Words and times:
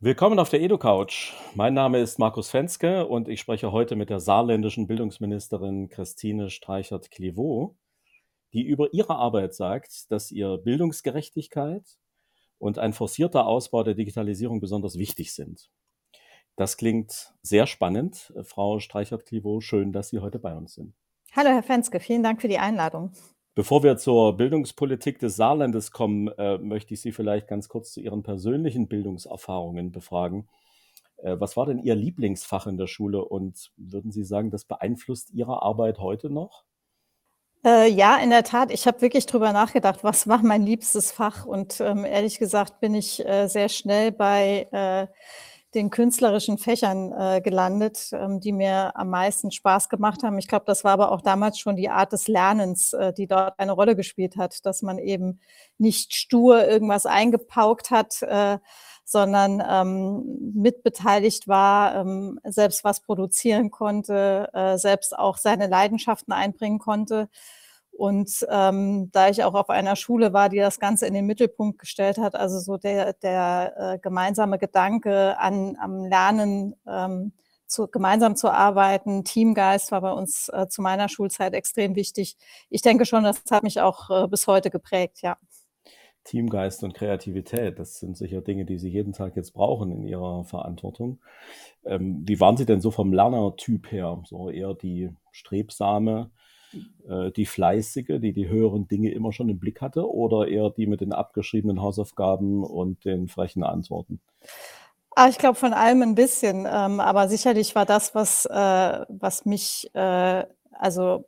Willkommen 0.00 0.38
auf 0.38 0.48
der 0.48 0.60
EduCouch. 0.60 1.34
Mein 1.56 1.74
Name 1.74 1.98
ist 1.98 2.20
Markus 2.20 2.50
Fenske 2.50 3.04
und 3.08 3.26
ich 3.26 3.40
spreche 3.40 3.72
heute 3.72 3.96
mit 3.96 4.10
der 4.10 4.20
saarländischen 4.20 4.86
Bildungsministerin 4.86 5.88
Christine 5.88 6.50
Streichert-Clivaux, 6.50 7.74
die 8.52 8.62
über 8.62 8.94
ihre 8.94 9.16
Arbeit 9.16 9.56
sagt, 9.56 10.08
dass 10.12 10.30
ihr 10.30 10.58
Bildungsgerechtigkeit 10.58 11.82
und 12.58 12.78
ein 12.78 12.92
forcierter 12.92 13.48
Ausbau 13.48 13.82
der 13.82 13.94
Digitalisierung 13.94 14.60
besonders 14.60 14.98
wichtig 14.98 15.34
sind. 15.34 15.68
Das 16.54 16.76
klingt 16.76 17.34
sehr 17.42 17.66
spannend. 17.66 18.32
Frau 18.44 18.78
Streichert-Clivaux, 18.78 19.64
schön, 19.64 19.92
dass 19.92 20.10
Sie 20.10 20.20
heute 20.20 20.38
bei 20.38 20.54
uns 20.54 20.74
sind. 20.74 20.94
Hallo, 21.32 21.48
Herr 21.48 21.64
Fenske, 21.64 21.98
vielen 21.98 22.22
Dank 22.22 22.40
für 22.40 22.48
die 22.48 22.58
Einladung. 22.58 23.10
Bevor 23.54 23.82
wir 23.82 23.96
zur 23.96 24.36
Bildungspolitik 24.36 25.18
des 25.18 25.36
Saarlandes 25.36 25.90
kommen, 25.90 26.28
äh, 26.38 26.58
möchte 26.58 26.94
ich 26.94 27.00
Sie 27.00 27.12
vielleicht 27.12 27.48
ganz 27.48 27.68
kurz 27.68 27.92
zu 27.92 28.00
Ihren 28.00 28.22
persönlichen 28.22 28.88
Bildungserfahrungen 28.88 29.90
befragen. 29.90 30.48
Äh, 31.18 31.36
was 31.38 31.56
war 31.56 31.66
denn 31.66 31.78
Ihr 31.78 31.94
Lieblingsfach 31.94 32.66
in 32.66 32.76
der 32.76 32.86
Schule 32.86 33.24
und 33.24 33.72
würden 33.76 34.12
Sie 34.12 34.24
sagen, 34.24 34.50
das 34.50 34.64
beeinflusst 34.64 35.30
Ihre 35.32 35.62
Arbeit 35.62 35.98
heute 35.98 36.30
noch? 36.30 36.64
Äh, 37.64 37.90
ja, 37.90 38.16
in 38.18 38.30
der 38.30 38.44
Tat. 38.44 38.70
Ich 38.70 38.86
habe 38.86 39.00
wirklich 39.00 39.26
drüber 39.26 39.52
nachgedacht, 39.52 40.04
was 40.04 40.28
war 40.28 40.42
mein 40.42 40.62
liebstes 40.62 41.10
Fach? 41.10 41.44
Und 41.44 41.80
ähm, 41.80 42.04
ehrlich 42.04 42.38
gesagt 42.38 42.80
bin 42.80 42.94
ich 42.94 43.24
äh, 43.26 43.48
sehr 43.48 43.68
schnell 43.68 44.12
bei 44.12 44.68
äh, 44.70 45.08
den 45.74 45.90
künstlerischen 45.90 46.56
Fächern 46.56 47.12
äh, 47.12 47.40
gelandet, 47.42 48.10
ähm, 48.12 48.40
die 48.40 48.52
mir 48.52 48.96
am 48.96 49.10
meisten 49.10 49.50
Spaß 49.50 49.88
gemacht 49.88 50.22
haben. 50.22 50.38
Ich 50.38 50.48
glaube, 50.48 50.64
das 50.66 50.82
war 50.82 50.92
aber 50.92 51.12
auch 51.12 51.20
damals 51.20 51.58
schon 51.58 51.76
die 51.76 51.90
Art 51.90 52.12
des 52.12 52.26
Lernens, 52.26 52.94
äh, 52.94 53.12
die 53.12 53.26
dort 53.26 53.58
eine 53.58 53.72
Rolle 53.72 53.94
gespielt 53.94 54.36
hat, 54.36 54.64
dass 54.64 54.82
man 54.82 54.98
eben 54.98 55.40
nicht 55.76 56.14
stur 56.14 56.66
irgendwas 56.66 57.04
eingepaukt 57.04 57.90
hat, 57.90 58.22
äh, 58.22 58.58
sondern 59.04 59.62
ähm, 59.66 60.52
mitbeteiligt 60.54 61.48
war, 61.48 61.96
ähm, 61.96 62.38
selbst 62.44 62.84
was 62.84 63.00
produzieren 63.00 63.70
konnte, 63.70 64.50
äh, 64.52 64.76
selbst 64.76 65.18
auch 65.18 65.38
seine 65.38 65.66
Leidenschaften 65.66 66.32
einbringen 66.32 66.78
konnte. 66.78 67.28
Und 67.98 68.46
ähm, 68.48 69.10
da 69.10 69.28
ich 69.28 69.42
auch 69.42 69.54
auf 69.54 69.70
einer 69.70 69.96
Schule 69.96 70.32
war, 70.32 70.48
die 70.48 70.58
das 70.58 70.78
Ganze 70.78 71.04
in 71.08 71.14
den 71.14 71.26
Mittelpunkt 71.26 71.80
gestellt 71.80 72.18
hat, 72.18 72.36
also 72.36 72.60
so 72.60 72.76
der, 72.76 73.14
der 73.14 73.74
äh, 73.76 73.98
gemeinsame 73.98 74.56
Gedanke 74.56 75.36
an 75.36 75.76
am 75.80 76.04
Lernen, 76.04 76.76
ähm, 76.86 77.32
zu, 77.66 77.88
gemeinsam 77.88 78.36
zu 78.36 78.52
arbeiten, 78.52 79.24
Teamgeist 79.24 79.90
war 79.90 80.00
bei 80.00 80.12
uns 80.12 80.48
äh, 80.50 80.68
zu 80.68 80.80
meiner 80.80 81.08
Schulzeit 81.08 81.54
extrem 81.54 81.96
wichtig. 81.96 82.36
Ich 82.70 82.82
denke 82.82 83.04
schon, 83.04 83.24
das 83.24 83.42
hat 83.50 83.64
mich 83.64 83.80
auch 83.80 84.10
äh, 84.10 84.28
bis 84.28 84.46
heute 84.46 84.70
geprägt, 84.70 85.20
ja. 85.22 85.36
Teamgeist 86.22 86.84
und 86.84 86.94
Kreativität, 86.94 87.80
das 87.80 87.98
sind 87.98 88.16
sicher 88.16 88.42
Dinge, 88.42 88.64
die 88.64 88.78
Sie 88.78 88.90
jeden 88.90 89.12
Tag 89.12 89.34
jetzt 89.34 89.54
brauchen 89.54 89.90
in 89.90 90.04
Ihrer 90.04 90.44
Verantwortung. 90.44 91.18
Ähm, 91.84 92.22
wie 92.24 92.38
waren 92.38 92.56
Sie 92.56 92.66
denn 92.66 92.80
so 92.80 92.92
vom 92.92 93.12
Lernertyp 93.12 93.90
her? 93.90 94.22
So 94.24 94.50
eher 94.50 94.74
die 94.74 95.10
strebsame, 95.32 96.30
äh, 97.08 97.30
die 97.32 97.46
fleißige, 97.46 98.20
die 98.20 98.32
die 98.32 98.48
höheren 98.48 98.88
Dinge 98.88 99.10
immer 99.10 99.32
schon 99.32 99.48
im 99.48 99.58
Blick 99.58 99.80
hatte, 99.80 100.10
oder 100.10 100.48
eher 100.48 100.70
die 100.70 100.86
mit 100.86 101.00
den 101.00 101.12
abgeschriebenen 101.12 101.80
Hausaufgaben 101.82 102.64
und 102.64 103.04
den 103.04 103.28
frechen 103.28 103.62
Antworten? 103.62 104.20
Ah, 105.16 105.28
ich 105.28 105.38
glaube 105.38 105.56
von 105.56 105.72
allem 105.72 106.02
ein 106.02 106.14
bisschen, 106.14 106.66
ähm, 106.70 107.00
aber 107.00 107.28
sicherlich 107.28 107.74
war 107.74 107.86
das, 107.86 108.14
was, 108.14 108.46
äh, 108.46 109.04
was 109.08 109.44
mich 109.44 109.90
äh, 109.94 110.44
also 110.72 111.24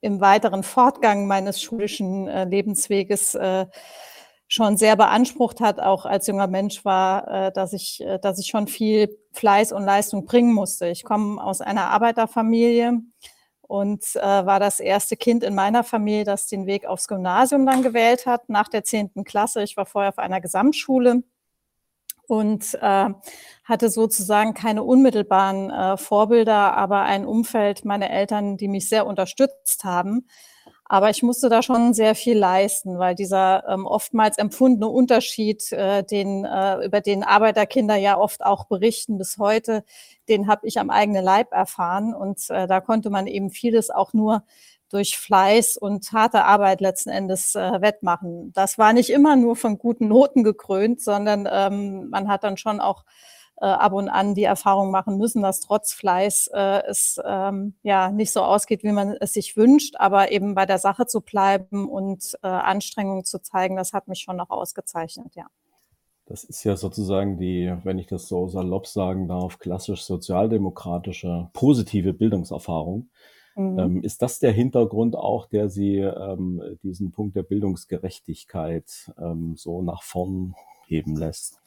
im 0.00 0.20
weiteren 0.20 0.62
Fortgang 0.62 1.26
meines 1.26 1.62
schulischen 1.62 2.28
äh, 2.28 2.44
Lebensweges 2.44 3.34
äh, 3.34 3.66
schon 4.48 4.76
sehr 4.76 4.96
beansprucht 4.96 5.60
hat, 5.60 5.80
auch 5.80 6.04
als 6.04 6.26
junger 6.26 6.46
Mensch 6.46 6.84
war, 6.84 7.28
äh, 7.28 7.52
dass 7.52 7.72
ich, 7.72 8.04
dass 8.20 8.38
ich 8.38 8.46
schon 8.46 8.66
viel 8.66 9.14
Fleiß 9.32 9.72
und 9.72 9.84
Leistung 9.84 10.26
bringen 10.26 10.52
musste. 10.52 10.88
Ich 10.88 11.04
komme 11.04 11.42
aus 11.42 11.60
einer 11.60 11.90
Arbeiterfamilie 11.90 13.00
und 13.66 14.04
äh, 14.16 14.20
war 14.20 14.60
das 14.60 14.80
erste 14.80 15.16
Kind 15.16 15.44
in 15.44 15.54
meiner 15.54 15.84
Familie, 15.84 16.24
das 16.24 16.46
den 16.46 16.66
Weg 16.66 16.86
aufs 16.86 17.08
Gymnasium 17.08 17.66
dann 17.66 17.82
gewählt 17.82 18.26
hat, 18.26 18.48
nach 18.48 18.68
der 18.68 18.84
zehnten 18.84 19.24
Klasse. 19.24 19.62
Ich 19.62 19.76
war 19.76 19.86
vorher 19.86 20.10
auf 20.10 20.18
einer 20.18 20.40
Gesamtschule 20.40 21.22
und 22.26 22.74
äh, 22.80 23.08
hatte 23.64 23.90
sozusagen 23.90 24.54
keine 24.54 24.82
unmittelbaren 24.82 25.70
äh, 25.70 25.96
Vorbilder, 25.96 26.76
aber 26.76 27.02
ein 27.02 27.26
Umfeld, 27.26 27.84
meine 27.84 28.10
Eltern, 28.10 28.56
die 28.56 28.68
mich 28.68 28.88
sehr 28.88 29.06
unterstützt 29.06 29.84
haben. 29.84 30.26
Aber 30.86 31.08
ich 31.08 31.22
musste 31.22 31.48
da 31.48 31.62
schon 31.62 31.94
sehr 31.94 32.14
viel 32.14 32.36
leisten, 32.36 32.98
weil 32.98 33.14
dieser 33.14 33.66
ähm, 33.68 33.86
oftmals 33.86 34.36
empfundene 34.36 34.88
Unterschied, 34.88 35.72
äh, 35.72 36.04
den, 36.04 36.44
äh, 36.44 36.84
über 36.84 37.00
den 37.00 37.24
Arbeiterkinder 37.24 37.96
ja 37.96 38.18
oft 38.18 38.44
auch 38.44 38.66
berichten 38.66 39.16
bis 39.16 39.38
heute, 39.38 39.84
den 40.28 40.46
habe 40.46 40.66
ich 40.66 40.78
am 40.78 40.90
eigenen 40.90 41.24
Leib 41.24 41.52
erfahren. 41.52 42.14
Und 42.14 42.50
äh, 42.50 42.66
da 42.66 42.80
konnte 42.80 43.08
man 43.08 43.26
eben 43.26 43.50
vieles 43.50 43.90
auch 43.90 44.12
nur 44.12 44.42
durch 44.90 45.16
Fleiß 45.16 45.76
und 45.78 46.12
harte 46.12 46.44
Arbeit 46.44 46.80
letzten 46.80 47.10
Endes 47.10 47.54
äh, 47.54 47.80
wettmachen. 47.80 48.52
Das 48.52 48.78
war 48.78 48.92
nicht 48.92 49.10
immer 49.10 49.36
nur 49.36 49.56
von 49.56 49.78
guten 49.78 50.08
Noten 50.08 50.44
gekrönt, 50.44 51.00
sondern 51.00 51.48
ähm, 51.50 52.10
man 52.10 52.28
hat 52.28 52.44
dann 52.44 52.58
schon 52.58 52.80
auch 52.80 53.04
äh, 53.60 53.66
ab 53.66 53.92
und 53.92 54.08
an 54.08 54.34
die 54.34 54.44
Erfahrung 54.44 54.90
machen 54.90 55.16
müssen, 55.16 55.42
dass 55.42 55.60
trotz 55.60 55.92
Fleiß 55.92 56.50
äh, 56.52 56.82
es 56.88 57.20
ähm, 57.24 57.74
ja 57.82 58.10
nicht 58.10 58.32
so 58.32 58.42
ausgeht, 58.42 58.82
wie 58.82 58.92
man 58.92 59.16
es 59.20 59.32
sich 59.32 59.56
wünscht, 59.56 59.96
aber 59.98 60.32
eben 60.32 60.54
bei 60.54 60.66
der 60.66 60.78
Sache 60.78 61.06
zu 61.06 61.20
bleiben 61.20 61.88
und 61.88 62.36
äh, 62.42 62.48
Anstrengungen 62.48 63.24
zu 63.24 63.40
zeigen, 63.40 63.76
das 63.76 63.92
hat 63.92 64.08
mich 64.08 64.20
schon 64.20 64.36
noch 64.36 64.50
ausgezeichnet, 64.50 65.34
ja. 65.34 65.46
Das 66.26 66.42
ist 66.42 66.64
ja 66.64 66.74
sozusagen 66.76 67.36
die, 67.36 67.74
wenn 67.84 67.98
ich 67.98 68.06
das 68.06 68.28
so 68.28 68.48
salopp 68.48 68.86
sagen 68.86 69.28
darf, 69.28 69.58
klassisch 69.58 70.04
sozialdemokratische 70.04 71.50
positive 71.52 72.14
Bildungserfahrung. 72.14 73.10
Mhm. 73.56 73.78
Ähm, 73.78 74.02
ist 74.02 74.22
das 74.22 74.38
der 74.38 74.52
Hintergrund 74.52 75.16
auch, 75.16 75.46
der 75.46 75.68
Sie 75.68 75.98
ähm, 75.98 76.62
diesen 76.82 77.12
Punkt 77.12 77.36
der 77.36 77.42
Bildungsgerechtigkeit 77.42 79.12
ähm, 79.18 79.54
so 79.56 79.82
nach 79.82 80.02
vorn 80.02 80.54
heben 80.86 81.16
lässt? 81.16 81.60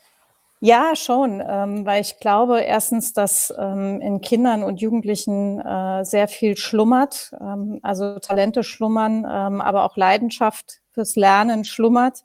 Ja, 0.61 0.95
schon, 0.95 1.43
ähm, 1.47 1.85
weil 1.85 2.01
ich 2.01 2.19
glaube 2.19 2.61
erstens, 2.61 3.13
dass 3.13 3.53
ähm, 3.59 4.01
in 4.01 4.21
Kindern 4.21 4.63
und 4.63 4.81
Jugendlichen 4.81 5.59
äh, 5.61 6.03
sehr 6.03 6.27
viel 6.27 6.57
schlummert, 6.57 7.31
ähm, 7.39 7.79
also 7.83 8.17
Talente 8.17 8.63
schlummern, 8.63 9.17
ähm, 9.29 9.61
aber 9.61 9.83
auch 9.83 9.95
Leidenschaft 9.97 10.79
fürs 10.93 11.15
Lernen 11.15 11.63
schlummert. 11.63 12.23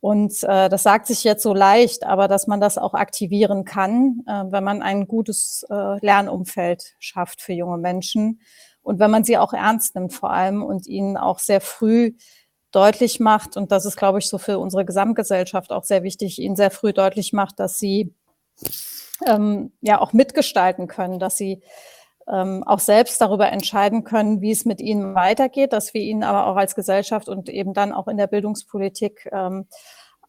Und 0.00 0.42
äh, 0.44 0.68
das 0.70 0.82
sagt 0.82 1.06
sich 1.06 1.24
jetzt 1.24 1.42
so 1.42 1.52
leicht, 1.54 2.04
aber 2.04 2.26
dass 2.26 2.46
man 2.46 2.60
das 2.60 2.78
auch 2.78 2.94
aktivieren 2.94 3.64
kann, 3.66 4.22
äh, 4.26 4.44
wenn 4.50 4.64
man 4.64 4.80
ein 4.82 5.06
gutes 5.06 5.64
äh, 5.70 5.98
Lernumfeld 6.04 6.94
schafft 7.00 7.42
für 7.42 7.52
junge 7.52 7.76
Menschen 7.78 8.40
und 8.82 8.98
wenn 8.98 9.10
man 9.10 9.24
sie 9.24 9.38
auch 9.38 9.52
ernst 9.52 9.94
nimmt 9.94 10.12
vor 10.14 10.30
allem 10.32 10.62
und 10.62 10.86
ihnen 10.86 11.16
auch 11.16 11.38
sehr 11.38 11.60
früh 11.60 12.14
deutlich 12.72 13.20
macht, 13.20 13.56
und 13.56 13.70
das 13.70 13.84
ist, 13.84 13.96
glaube 13.96 14.18
ich, 14.18 14.28
so 14.28 14.38
für 14.38 14.58
unsere 14.58 14.84
Gesamtgesellschaft 14.84 15.72
auch 15.72 15.84
sehr 15.84 16.02
wichtig, 16.02 16.38
ihnen 16.38 16.56
sehr 16.56 16.70
früh 16.70 16.92
deutlich 16.92 17.32
macht, 17.32 17.60
dass 17.60 17.78
sie 17.78 18.14
ähm, 19.26 19.72
ja 19.80 20.00
auch 20.00 20.12
mitgestalten 20.12 20.88
können, 20.88 21.18
dass 21.18 21.36
sie 21.36 21.62
ähm, 22.28 22.62
auch 22.64 22.78
selbst 22.78 23.20
darüber 23.20 23.50
entscheiden 23.50 24.04
können, 24.04 24.40
wie 24.40 24.52
es 24.52 24.64
mit 24.64 24.80
ihnen 24.80 25.14
weitergeht, 25.14 25.72
dass 25.72 25.94
wir 25.94 26.02
ihnen 26.02 26.22
aber 26.22 26.46
auch 26.46 26.56
als 26.56 26.74
Gesellschaft 26.74 27.28
und 27.28 27.48
eben 27.48 27.74
dann 27.74 27.92
auch 27.92 28.08
in 28.08 28.16
der 28.16 28.26
Bildungspolitik 28.26 29.28
ähm, 29.32 29.66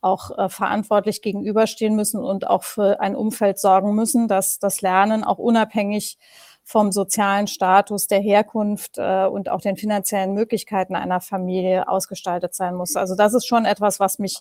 auch 0.01 0.37
äh, 0.37 0.49
verantwortlich 0.49 1.21
gegenüberstehen 1.21 1.95
müssen 1.95 2.21
und 2.21 2.47
auch 2.47 2.63
für 2.63 2.99
ein 2.99 3.15
Umfeld 3.15 3.59
sorgen 3.59 3.95
müssen, 3.95 4.27
dass 4.27 4.59
das 4.59 4.81
Lernen 4.81 5.23
auch 5.23 5.37
unabhängig 5.37 6.17
vom 6.63 6.91
sozialen 6.91 7.47
Status, 7.47 8.07
der 8.07 8.19
Herkunft 8.19 8.97
äh, 8.97 9.25
und 9.25 9.49
auch 9.49 9.61
den 9.61 9.77
finanziellen 9.77 10.33
Möglichkeiten 10.33 10.95
einer 10.95 11.21
Familie 11.21 11.87
ausgestaltet 11.87 12.55
sein 12.55 12.75
muss. 12.75 12.95
Also 12.95 13.15
das 13.15 13.33
ist 13.33 13.45
schon 13.45 13.65
etwas, 13.65 13.99
was 13.99 14.19
mich 14.19 14.39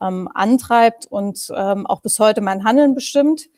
ähm, 0.00 0.28
antreibt 0.32 1.06
und 1.06 1.52
ähm, 1.54 1.86
auch 1.86 2.00
bis 2.00 2.18
heute 2.18 2.40
mein 2.40 2.64
Handeln 2.64 2.94
bestimmt. 2.94 3.48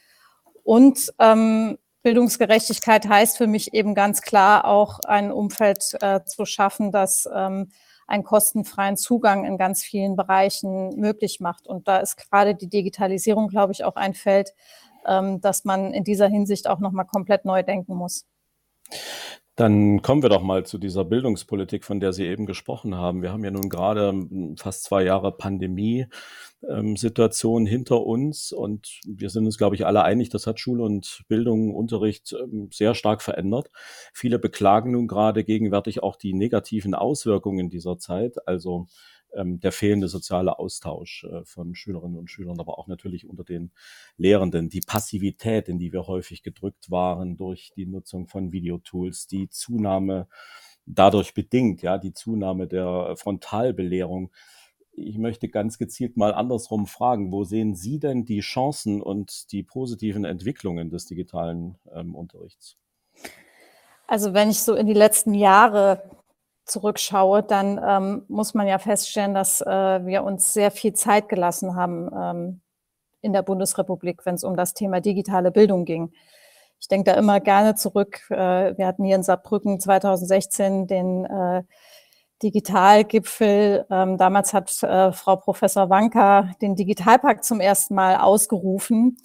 Und 0.65 1.13
ähm, 1.19 1.79
Bildungsgerechtigkeit 2.03 3.09
heißt 3.09 3.37
für 3.37 3.47
mich 3.47 3.75
eben 3.75 3.95
ganz 3.95 4.23
klar 4.23 4.65
auch 4.65 5.01
ein 5.01 5.33
Umfeld 5.33 5.97
äh, 6.01 6.21
zu 6.25 6.47
schaffen, 6.47 6.93
das 6.93 7.29
ähm, 7.35 7.71
einen 8.07 8.25
kostenfreien 8.25 8.97
Zugang 8.97 9.45
in 9.45 9.59
ganz 9.59 9.83
vielen 9.83 10.17
Bereichen 10.17 10.99
möglich 10.99 11.41
macht. 11.41 11.67
Und 11.67 11.87
da 11.87 11.99
ist 11.99 12.17
gerade 12.17 12.55
die 12.55 12.69
Digitalisierung, 12.69 13.49
glaube 13.49 13.73
ich, 13.73 13.85
auch 13.85 13.97
ein 13.97 14.15
Feld, 14.15 14.55
dass 15.05 15.65
man 15.65 15.93
in 15.93 16.05
dieser 16.05 16.29
Hinsicht 16.29 16.69
auch 16.69 16.81
nochmal 16.81 17.07
komplett 17.07 17.45
neu 17.45 17.63
denken 17.63 17.95
muss. 17.95 18.27
Dann 19.59 20.01
kommen 20.03 20.23
wir 20.23 20.29
doch 20.29 20.43
mal 20.43 20.65
zu 20.65 20.79
dieser 20.79 21.05
Bildungspolitik, 21.05 21.85
von 21.85 21.99
der 21.99 22.13
Sie 22.13 22.25
eben 22.25 22.47
gesprochen 22.47 22.95
haben. 22.95 23.23
Wir 23.23 23.33
haben 23.33 23.43
ja 23.43 23.51
nun 23.51 23.69
gerade 23.69 24.11
hm, 24.11 24.57
fast 24.57 24.85
zwei 24.85 25.03
Jahre 25.03 25.33
Pandemie-Situation 25.33 27.63
ähm, 27.63 27.67
hinter 27.67 28.07
uns 28.07 28.53
und 28.53 29.01
wir 29.05 29.31
sind 29.31 29.47
uns, 29.47 29.59
glaube 29.59 29.75
ich, 29.75 29.85
alle 29.85 30.05
einig, 30.05 30.29
das 30.29 30.47
hat 30.47 30.61
Schule 30.61 30.85
und 30.85 31.25
Bildung, 31.27 31.75
Unterricht 31.75 32.37
ähm, 32.41 32.69
sehr 32.73 32.95
stark 32.95 33.21
verändert. 33.21 33.69
Viele 34.15 34.39
beklagen 34.39 34.93
nun 34.93 35.09
gerade 35.09 35.43
gegenwärtig 35.43 36.05
auch 36.05 36.15
die 36.15 36.35
negativen 36.35 36.95
Auswirkungen 36.95 37.69
dieser 37.69 37.99
Zeit, 37.99 38.37
also 38.47 38.87
ähm, 39.35 39.61
der 39.61 39.73
fehlende 39.73 40.09
soziale 40.09 40.59
Austausch 40.59 41.25
äh, 41.25 41.45
von 41.45 41.75
Schülerinnen 41.75 42.19
und 42.19 42.31
Schülern, 42.31 42.61
aber 42.61 42.79
auch 42.79 42.87
natürlich 42.87 43.29
unter 43.29 43.45
den 43.45 43.73
Lehrenden, 44.17 44.69
die 44.69 44.81
Passivität, 44.81 45.69
in 45.69 45.79
die 45.79 45.93
wir 45.93 46.07
häufig 46.07 46.43
gedrückt 46.43 46.91
waren 46.91 47.37
durch 47.37 47.73
die 47.77 47.87
Nutzung 47.87 48.27
von 48.27 48.53
Videotools, 48.53 49.27
die 49.27 49.49
Zunahme 49.49 50.29
dadurch 50.87 51.35
bedingt, 51.35 51.83
ja, 51.83 51.99
die 51.99 52.13
Zunahme 52.13 52.67
der 52.67 53.15
Frontalbelehrung. 53.17 54.31
Ich 54.93 55.19
möchte 55.19 55.49
ganz 55.49 55.79
gezielt 55.79 56.17
mal 56.17 56.35
andersrum 56.35 56.87
fragen, 56.87 57.31
wo 57.31 57.45
sehen 57.45 57.77
Sie 57.77 58.01
denn 58.01 58.25
die 58.25 58.41
Chancen 58.41 59.01
und 59.01 59.53
die 59.53 59.63
positiven 59.63 60.25
Entwicklungen 60.25 60.91
des 60.91 61.07
digitalen 61.07 61.79
ähm, 61.95 62.15
Unterrichts? 62.15 62.77
Also 64.07 64.33
wenn 64.33 64.51
ich 64.51 64.61
so 64.61 64.75
in 64.75 64.87
die 64.87 64.95
letzten 64.95 65.35
Jahre 65.35 66.03
zurückschaue, 66.69 67.43
dann 67.43 67.81
ähm, 67.85 68.25
muss 68.29 68.55
man 68.55 68.67
ja 68.67 68.79
feststellen, 68.79 69.35
dass 69.35 69.61
äh, 69.61 69.67
wir 70.07 70.23
uns 70.25 70.53
sehr 70.53 70.71
viel 70.71 70.93
Zeit 70.93 71.29
gelassen 71.29 71.75
haben 71.75 72.11
ähm, 72.15 72.61
in 73.21 73.33
der 73.33 73.43
Bundesrepublik, 73.43 74.25
wenn 74.25 74.37
es 74.37 74.45
um 74.45 74.57
das 74.57 74.75
Thema 74.75 75.01
digitale 75.01 75.51
Bildung 75.51 75.85
ging. 75.85 76.13
Ich 76.81 76.89
denke 76.89 77.11
da 77.11 77.19
immer 77.19 77.41
gerne 77.41 77.75
zurück. 77.75 78.21
Äh, 78.31 78.77
wir 78.77 78.87
hatten 78.87 79.05
hier 79.05 79.17
in 79.17 79.23
Saarbrücken 79.23 79.81
2016 79.81 80.87
den 80.87 81.25
äh, 81.25 81.63
Digitalgipfel. 82.43 83.85
Ähm, 83.91 84.17
damals 84.17 84.55
hat 84.55 84.83
äh, 84.83 85.13
Frau 85.13 85.37
Professor 85.37 85.91
Wanka 85.91 86.51
den 86.63 86.77
Digitalpakt 86.77 87.45
zum 87.45 87.61
ersten 87.61 87.95
Mal 87.95 88.17
ausgerufen. 88.17 89.17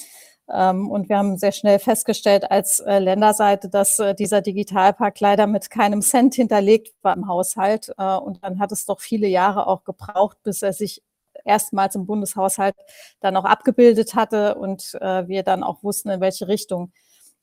Ähm, 0.54 0.90
und 0.90 1.10
wir 1.10 1.18
haben 1.18 1.38
sehr 1.38 1.52
schnell 1.52 1.80
festgestellt 1.80 2.50
als 2.52 2.80
äh, 2.80 3.00
Länderseite, 3.00 3.70
dass 3.70 3.98
äh, 4.00 4.14
dieser 4.14 4.42
Digitalpakt 4.42 5.20
leider 5.20 5.48
mit 5.48 5.70
keinem 5.70 6.02
Cent 6.02 6.36
hinterlegt 6.36 6.94
war 7.02 7.16
im 7.16 7.28
Haushalt. 7.28 7.92
Äh, 7.98 8.18
und 8.18 8.44
dann 8.44 8.60
hat 8.60 8.72
es 8.72 8.86
doch 8.86 9.02
viele 9.02 9.28
Jahre 9.28 9.68
auch 9.68 9.84
gebraucht, 9.84 10.38
bis 10.44 10.62
er 10.62 10.74
sich 10.74 11.02
erstmals 11.44 11.96
im 11.96 12.06
Bundeshaushalt 12.06 12.76
dann 13.20 13.36
auch 13.36 13.46
abgebildet 13.46 14.16
hatte 14.16 14.56
und 14.56 14.94
wir 14.94 15.44
dann 15.44 15.64
auch 15.64 15.84
wussten, 15.84 16.10
in 16.10 16.22
welche 16.22 16.48
Richtung 16.48 16.94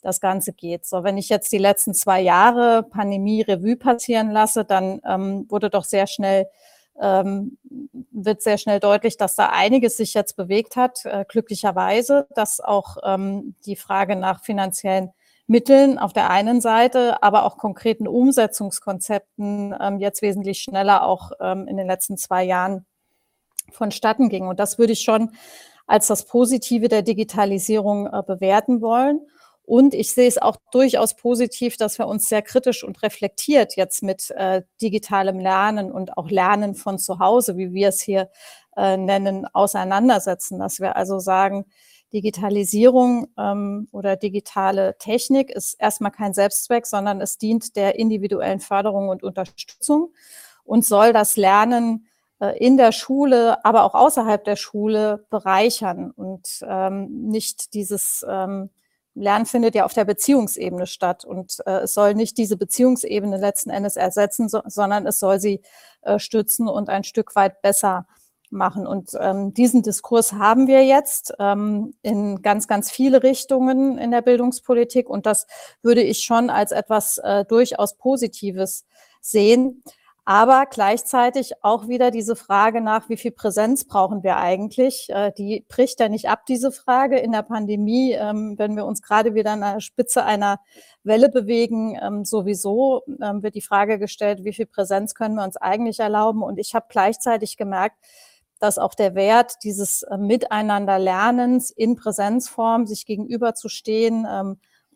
das 0.00 0.20
Ganze 0.20 0.52
geht. 0.52 0.86
So, 0.86 1.04
wenn 1.04 1.18
ich 1.18 1.28
jetzt 1.28 1.52
die 1.52 1.58
letzten 1.58 1.92
zwei 1.92 2.20
Jahre 2.20 2.82
Pandemie 2.82 3.42
Revue 3.42 3.76
passieren 3.76 4.30
lasse, 4.30 4.64
dann 4.64 5.02
ähm, 5.06 5.44
wurde 5.50 5.68
doch 5.68 5.84
sehr 5.84 6.06
schnell 6.06 6.46
ähm, 7.00 7.58
wird 8.10 8.42
sehr 8.42 8.58
schnell 8.58 8.80
deutlich, 8.80 9.16
dass 9.16 9.34
da 9.34 9.48
einiges 9.50 9.96
sich 9.96 10.14
jetzt 10.14 10.36
bewegt 10.36 10.76
hat, 10.76 11.04
äh, 11.04 11.24
glücklicherweise, 11.26 12.26
dass 12.34 12.60
auch 12.60 12.98
ähm, 13.02 13.54
die 13.66 13.76
Frage 13.76 14.16
nach 14.16 14.42
finanziellen 14.42 15.10
Mitteln 15.46 15.98
auf 15.98 16.12
der 16.12 16.30
einen 16.30 16.60
Seite, 16.60 17.22
aber 17.24 17.44
auch 17.44 17.58
konkreten 17.58 18.06
Umsetzungskonzepten 18.06 19.74
ähm, 19.80 19.98
jetzt 19.98 20.22
wesentlich 20.22 20.60
schneller 20.60 21.04
auch 21.04 21.32
ähm, 21.40 21.66
in 21.66 21.76
den 21.76 21.88
letzten 21.88 22.16
zwei 22.16 22.44
Jahren 22.44 22.86
vonstatten 23.72 24.28
ging. 24.28 24.46
Und 24.46 24.60
das 24.60 24.78
würde 24.78 24.92
ich 24.92 25.00
schon 25.00 25.32
als 25.86 26.06
das 26.06 26.24
Positive 26.24 26.86
der 26.86 27.02
Digitalisierung 27.02 28.06
äh, 28.06 28.22
bewerten 28.24 28.80
wollen. 28.80 29.22
Und 29.64 29.94
ich 29.94 30.12
sehe 30.12 30.26
es 30.26 30.38
auch 30.38 30.56
durchaus 30.72 31.14
positiv, 31.14 31.76
dass 31.76 31.98
wir 31.98 32.08
uns 32.08 32.28
sehr 32.28 32.42
kritisch 32.42 32.82
und 32.82 33.02
reflektiert 33.02 33.76
jetzt 33.76 34.02
mit 34.02 34.30
äh, 34.32 34.62
digitalem 34.82 35.38
Lernen 35.38 35.92
und 35.92 36.16
auch 36.16 36.28
Lernen 36.28 36.74
von 36.74 36.98
zu 36.98 37.20
Hause, 37.20 37.56
wie 37.56 37.72
wir 37.72 37.88
es 37.88 38.00
hier 38.00 38.30
äh, 38.76 38.96
nennen, 38.96 39.46
auseinandersetzen. 39.52 40.58
Dass 40.58 40.80
wir 40.80 40.96
also 40.96 41.20
sagen, 41.20 41.66
Digitalisierung 42.12 43.28
ähm, 43.38 43.88
oder 43.92 44.16
digitale 44.16 44.96
Technik 44.98 45.50
ist 45.50 45.74
erstmal 45.74 46.10
kein 46.10 46.34
Selbstzweck, 46.34 46.86
sondern 46.86 47.20
es 47.20 47.38
dient 47.38 47.76
der 47.76 47.98
individuellen 47.98 48.60
Förderung 48.60 49.08
und 49.08 49.22
Unterstützung 49.22 50.12
und 50.64 50.84
soll 50.84 51.12
das 51.12 51.36
Lernen 51.36 52.08
äh, 52.40 52.58
in 52.58 52.76
der 52.76 52.92
Schule, 52.92 53.64
aber 53.64 53.84
auch 53.84 53.94
außerhalb 53.94 54.42
der 54.44 54.56
Schule 54.56 55.26
bereichern 55.30 56.10
und 56.10 56.64
ähm, 56.66 57.28
nicht 57.28 57.74
dieses 57.74 58.26
ähm, 58.28 58.70
Lernen 59.14 59.46
findet 59.46 59.74
ja 59.74 59.84
auf 59.84 59.94
der 59.94 60.04
Beziehungsebene 60.04 60.86
statt 60.86 61.24
und 61.24 61.58
äh, 61.66 61.80
es 61.80 61.94
soll 61.94 62.14
nicht 62.14 62.38
diese 62.38 62.56
Beziehungsebene 62.56 63.36
letzten 63.38 63.70
Endes 63.70 63.96
ersetzen, 63.96 64.48
so, 64.48 64.62
sondern 64.66 65.06
es 65.06 65.18
soll 65.18 65.40
sie 65.40 65.60
äh, 66.02 66.18
stützen 66.18 66.68
und 66.68 66.88
ein 66.88 67.04
Stück 67.04 67.34
weit 67.34 67.60
besser 67.62 68.06
machen. 68.50 68.86
Und 68.86 69.10
ähm, 69.18 69.54
diesen 69.54 69.82
Diskurs 69.82 70.32
haben 70.32 70.66
wir 70.66 70.84
jetzt 70.84 71.34
ähm, 71.38 71.94
in 72.02 72.42
ganz, 72.42 72.68
ganz 72.68 72.90
viele 72.90 73.22
Richtungen 73.22 73.98
in 73.98 74.10
der 74.10 74.22
Bildungspolitik 74.22 75.08
und 75.08 75.26
das 75.26 75.46
würde 75.82 76.02
ich 76.02 76.20
schon 76.24 76.50
als 76.50 76.72
etwas 76.72 77.18
äh, 77.18 77.44
durchaus 77.44 77.96
Positives 77.96 78.86
sehen. 79.20 79.82
Aber 80.24 80.66
gleichzeitig 80.66 81.52
auch 81.62 81.88
wieder 81.88 82.10
diese 82.10 82.36
Frage 82.36 82.80
nach, 82.80 83.08
wie 83.08 83.16
viel 83.16 83.30
Präsenz 83.30 83.84
brauchen 83.86 84.22
wir 84.22 84.36
eigentlich? 84.36 85.08
Äh, 85.08 85.32
die 85.36 85.64
bricht 85.68 85.98
ja 86.00 86.08
nicht 86.08 86.28
ab, 86.28 86.44
diese 86.46 86.72
Frage. 86.72 87.18
In 87.18 87.32
der 87.32 87.42
Pandemie, 87.42 88.12
ähm, 88.12 88.54
wenn 88.58 88.76
wir 88.76 88.84
uns 88.84 89.02
gerade 89.02 89.34
wieder 89.34 89.52
an 89.52 89.60
der 89.60 89.80
Spitze 89.80 90.24
einer 90.24 90.60
Welle 91.02 91.30
bewegen, 91.30 91.98
ähm, 92.00 92.24
sowieso 92.24 93.02
ähm, 93.22 93.42
wird 93.42 93.54
die 93.54 93.62
Frage 93.62 93.98
gestellt, 93.98 94.44
wie 94.44 94.52
viel 94.52 94.66
Präsenz 94.66 95.14
können 95.14 95.36
wir 95.36 95.44
uns 95.44 95.56
eigentlich 95.56 96.00
erlauben? 96.00 96.42
Und 96.42 96.58
ich 96.58 96.74
habe 96.74 96.86
gleichzeitig 96.88 97.56
gemerkt, 97.56 97.96
dass 98.58 98.78
auch 98.78 98.94
der 98.94 99.14
Wert 99.14 99.54
dieses 99.64 100.02
äh, 100.02 100.18
Miteinanderlernens 100.18 101.70
in 101.70 101.96
Präsenzform, 101.96 102.86
sich 102.86 103.06
gegenüberzustehen, 103.06 104.26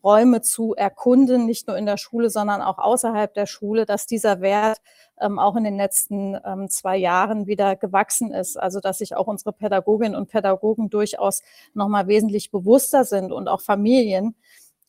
Räume 0.05 0.43
zu 0.43 0.75
erkunden, 0.75 1.47
nicht 1.47 1.67
nur 1.67 1.77
in 1.79 1.87
der 1.87 1.97
Schule, 1.97 2.31
sondern 2.31 2.61
auch 2.61 2.79
außerhalb 2.79 3.33
der 3.33 3.47
Schule, 3.47 3.87
dass 3.87 4.07
dieser 4.07 4.41
Wert 4.41 4.79
ähm, 5.21 5.39
auch 5.39 5.57
in 5.57 5.65
den 5.65 5.77
letzten 5.77 6.37
ähm, 6.45 6.69
zwei 6.69 6.97
Jahren 6.97 7.47
wieder 7.47 7.75
gewachsen 7.77 8.33
ist. 8.33 8.57
Also 8.57 8.81
dass 8.81 8.99
sich 8.99 9.17
auch 9.17 9.27
unsere 9.27 9.53
Pädagoginnen 9.53 10.15
und 10.15 10.29
Pädagogen 10.29 10.91
durchaus 10.91 11.43
nochmal 11.73 12.07
wesentlich 12.07 12.51
bewusster 12.51 13.05
sind 13.05 13.33
und 13.33 13.49
auch 13.49 13.61
Familien, 13.61 14.37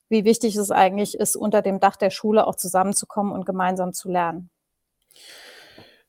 wie 0.09 0.25
wichtig 0.25 0.55
es 0.55 0.71
eigentlich 0.71 1.15
ist, 1.15 1.35
unter 1.35 1.61
dem 1.61 1.79
Dach 1.79 1.95
der 1.95 2.09
Schule 2.09 2.45
auch 2.45 2.55
zusammenzukommen 2.55 3.33
und 3.33 3.45
gemeinsam 3.45 3.93
zu 3.93 4.09
lernen. 4.09 4.49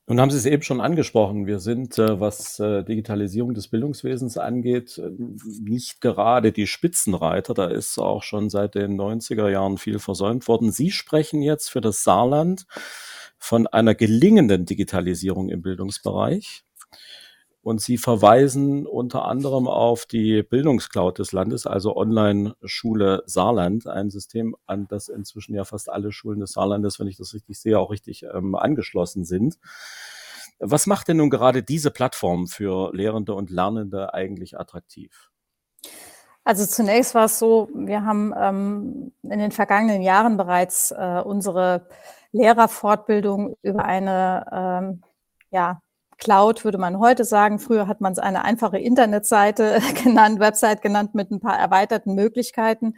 Nun 0.08 0.20
haben 0.20 0.30
Sie 0.30 0.36
es 0.36 0.46
eben 0.46 0.62
schon 0.62 0.80
angesprochen. 0.80 1.46
Wir 1.46 1.58
sind, 1.58 1.98
äh, 1.98 2.20
was 2.20 2.60
äh, 2.60 2.84
Digitalisierung 2.84 3.54
des 3.54 3.66
Bildungswesens 3.66 4.38
angeht, 4.38 4.98
äh, 4.98 5.10
nicht 5.60 6.00
gerade 6.00 6.52
die 6.52 6.68
Spitzenreiter. 6.68 7.54
Da 7.54 7.66
ist 7.66 7.98
auch 7.98 8.22
schon 8.22 8.48
seit 8.48 8.76
den 8.76 8.96
90er 8.96 9.48
Jahren 9.48 9.78
viel 9.78 9.98
versäumt 9.98 10.46
worden. 10.46 10.70
Sie 10.70 10.92
sprechen 10.92 11.42
jetzt 11.42 11.70
für 11.70 11.80
das 11.80 12.04
Saarland 12.04 12.66
von 13.38 13.66
einer 13.66 13.96
gelingenden 13.96 14.64
Digitalisierung 14.64 15.48
im 15.48 15.62
Bildungsbereich. 15.62 16.65
Und 17.66 17.80
sie 17.80 17.98
verweisen 17.98 18.86
unter 18.86 19.24
anderem 19.24 19.66
auf 19.66 20.06
die 20.06 20.44
Bildungscloud 20.44 21.18
des 21.18 21.32
Landes, 21.32 21.66
also 21.66 21.96
Online-Schule 21.96 23.24
Saarland, 23.26 23.88
ein 23.88 24.08
System, 24.08 24.54
an 24.66 24.86
das 24.86 25.08
inzwischen 25.08 25.52
ja 25.52 25.64
fast 25.64 25.90
alle 25.90 26.12
Schulen 26.12 26.38
des 26.38 26.52
Saarlandes, 26.52 27.00
wenn 27.00 27.08
ich 27.08 27.16
das 27.16 27.34
richtig 27.34 27.58
sehe, 27.58 27.80
auch 27.80 27.90
richtig 27.90 28.22
ähm, 28.22 28.54
angeschlossen 28.54 29.24
sind. 29.24 29.58
Was 30.60 30.86
macht 30.86 31.08
denn 31.08 31.16
nun 31.16 31.28
gerade 31.28 31.64
diese 31.64 31.90
Plattform 31.90 32.46
für 32.46 32.94
Lehrende 32.94 33.34
und 33.34 33.50
Lernende 33.50 34.14
eigentlich 34.14 34.56
attraktiv? 34.56 35.32
Also 36.44 36.66
zunächst 36.66 37.16
war 37.16 37.24
es 37.24 37.40
so, 37.40 37.68
wir 37.74 38.04
haben 38.04 38.32
ähm, 38.38 39.12
in 39.24 39.40
den 39.40 39.50
vergangenen 39.50 40.02
Jahren 40.02 40.36
bereits 40.36 40.92
äh, 40.92 41.20
unsere 41.24 41.88
Lehrerfortbildung 42.30 43.56
über 43.62 43.84
eine 43.84 44.46
ähm, 44.52 45.02
ja, 45.50 45.80
Cloud 46.18 46.64
würde 46.64 46.78
man 46.78 46.98
heute 46.98 47.24
sagen. 47.24 47.58
Früher 47.58 47.88
hat 47.88 48.00
man 48.00 48.12
es 48.12 48.18
eine 48.18 48.44
einfache 48.44 48.78
Internetseite 48.78 49.80
genannt, 50.04 50.40
Website 50.40 50.82
genannt 50.82 51.14
mit 51.14 51.30
ein 51.30 51.40
paar 51.40 51.58
erweiterten 51.58 52.14
Möglichkeiten. 52.14 52.94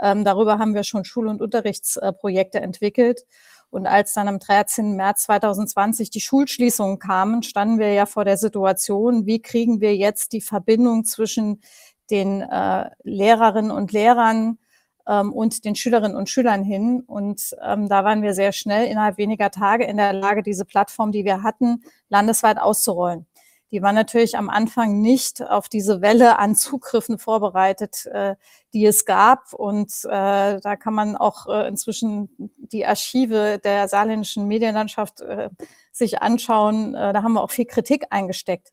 Ähm, 0.00 0.24
darüber 0.24 0.58
haben 0.58 0.74
wir 0.74 0.84
schon 0.84 1.04
Schul- 1.04 1.28
und 1.28 1.40
Unterrichtsprojekte 1.40 2.60
entwickelt. 2.60 3.24
Und 3.70 3.86
als 3.86 4.12
dann 4.12 4.28
am 4.28 4.38
13. 4.38 4.96
März 4.96 5.22
2020 5.24 6.10
die 6.10 6.20
Schulschließungen 6.20 6.98
kamen, 6.98 7.42
standen 7.42 7.78
wir 7.78 7.92
ja 7.92 8.04
vor 8.04 8.26
der 8.26 8.36
Situation, 8.36 9.24
wie 9.24 9.40
kriegen 9.40 9.80
wir 9.80 9.96
jetzt 9.96 10.32
die 10.32 10.42
Verbindung 10.42 11.06
zwischen 11.06 11.62
den 12.10 12.42
äh, 12.42 12.90
Lehrerinnen 13.02 13.70
und 13.70 13.92
Lehrern 13.92 14.58
ähm, 15.06 15.32
und 15.32 15.64
den 15.64 15.74
Schülerinnen 15.74 16.16
und 16.16 16.28
Schülern 16.28 16.64
hin. 16.64 17.02
Und 17.06 17.56
ähm, 17.62 17.88
da 17.88 18.04
waren 18.04 18.22
wir 18.22 18.34
sehr 18.34 18.52
schnell 18.52 18.86
innerhalb 18.86 19.18
weniger 19.18 19.50
Tage 19.50 19.84
in 19.84 19.96
der 19.96 20.12
Lage, 20.12 20.42
diese 20.42 20.64
Plattform, 20.64 21.12
die 21.12 21.24
wir 21.24 21.42
hatten, 21.42 21.82
landesweit 22.08 22.58
auszurollen. 22.58 23.26
Die 23.72 23.80
war 23.80 23.94
natürlich 23.94 24.36
am 24.36 24.50
Anfang 24.50 25.00
nicht 25.00 25.42
auf 25.42 25.70
diese 25.70 26.02
Welle 26.02 26.38
an 26.38 26.54
Zugriffen 26.54 27.18
vorbereitet, 27.18 28.04
äh, 28.04 28.36
die 28.74 28.84
es 28.84 29.06
gab. 29.06 29.54
Und 29.54 29.90
äh, 30.04 30.60
da 30.60 30.76
kann 30.76 30.92
man 30.92 31.16
auch 31.16 31.46
äh, 31.48 31.68
inzwischen 31.68 32.28
die 32.58 32.84
Archive 32.84 33.58
der 33.64 33.88
saarländischen 33.88 34.46
Medienlandschaft 34.46 35.22
äh, 35.22 35.48
sich 35.90 36.20
anschauen. 36.20 36.94
Äh, 36.94 37.14
da 37.14 37.22
haben 37.22 37.32
wir 37.32 37.42
auch 37.42 37.50
viel 37.50 37.64
Kritik 37.64 38.04
eingesteckt. 38.10 38.72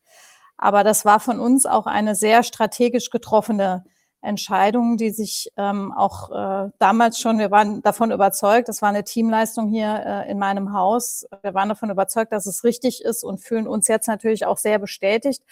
Aber 0.58 0.84
das 0.84 1.06
war 1.06 1.18
von 1.18 1.40
uns 1.40 1.64
auch 1.64 1.86
eine 1.86 2.14
sehr 2.14 2.42
strategisch 2.42 3.08
getroffene 3.08 3.84
Entscheidungen, 4.22 4.96
die 4.96 5.10
sich 5.10 5.50
ähm, 5.56 5.92
auch 5.92 6.30
äh, 6.30 6.70
damals 6.78 7.18
schon, 7.18 7.38
wir 7.38 7.50
waren 7.50 7.82
davon 7.82 8.10
überzeugt, 8.10 8.68
das 8.68 8.82
war 8.82 8.90
eine 8.90 9.04
Teamleistung 9.04 9.68
hier 9.68 10.02
äh, 10.04 10.30
in 10.30 10.38
meinem 10.38 10.74
Haus, 10.74 11.26
wir 11.42 11.54
waren 11.54 11.70
davon 11.70 11.90
überzeugt, 11.90 12.32
dass 12.32 12.46
es 12.46 12.62
richtig 12.62 13.02
ist 13.02 13.24
und 13.24 13.38
fühlen 13.38 13.66
uns 13.66 13.88
jetzt 13.88 14.08
natürlich 14.08 14.44
auch 14.44 14.58
sehr 14.58 14.78
bestätigt, 14.78 15.42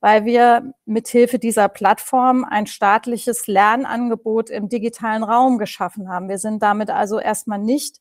weil 0.00 0.24
wir 0.24 0.72
mithilfe 0.86 1.38
dieser 1.38 1.68
Plattform 1.68 2.44
ein 2.44 2.66
staatliches 2.66 3.46
Lernangebot 3.46 4.48
im 4.48 4.68
digitalen 4.68 5.22
Raum 5.22 5.58
geschaffen 5.58 6.08
haben. 6.08 6.28
Wir 6.28 6.38
sind 6.38 6.62
damit 6.62 6.90
also 6.90 7.18
erstmal 7.18 7.58
nicht 7.58 8.00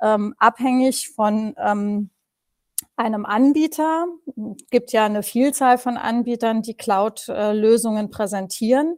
ähm, 0.00 0.34
abhängig 0.38 1.10
von 1.10 1.54
ähm, 1.58 2.10
einem 2.96 3.26
Anbieter. 3.26 4.06
Es 4.26 4.70
gibt 4.70 4.92
ja 4.92 5.04
eine 5.04 5.22
Vielzahl 5.22 5.78
von 5.78 5.96
Anbietern, 5.96 6.62
die 6.62 6.76
Cloud-Lösungen 6.76 8.10
präsentieren. 8.10 8.96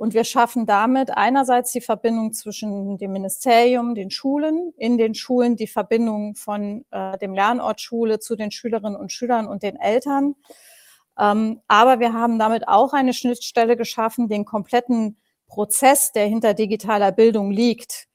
Und 0.00 0.14
wir 0.14 0.24
schaffen 0.24 0.64
damit 0.64 1.10
einerseits 1.14 1.72
die 1.72 1.82
Verbindung 1.82 2.32
zwischen 2.32 2.96
dem 2.96 3.12
Ministerium, 3.12 3.94
den 3.94 4.10
Schulen, 4.10 4.72
in 4.78 4.96
den 4.96 5.14
Schulen 5.14 5.56
die 5.56 5.66
Verbindung 5.66 6.36
von 6.36 6.86
äh, 6.90 7.18
dem 7.18 7.34
Lernort 7.34 7.82
Schule 7.82 8.18
zu 8.18 8.34
den 8.34 8.50
Schülerinnen 8.50 8.96
und 8.96 9.12
Schülern 9.12 9.46
und 9.46 9.62
den 9.62 9.76
Eltern. 9.76 10.36
Ähm, 11.18 11.60
aber 11.68 12.00
wir 12.00 12.14
haben 12.14 12.38
damit 12.38 12.66
auch 12.66 12.94
eine 12.94 13.12
Schnittstelle 13.12 13.76
geschaffen, 13.76 14.26
den 14.30 14.46
kompletten 14.46 15.18
Prozess, 15.48 16.12
der 16.12 16.26
hinter 16.26 16.54
digitaler 16.54 17.12
Bildung 17.12 17.50
liegt, 17.50 18.08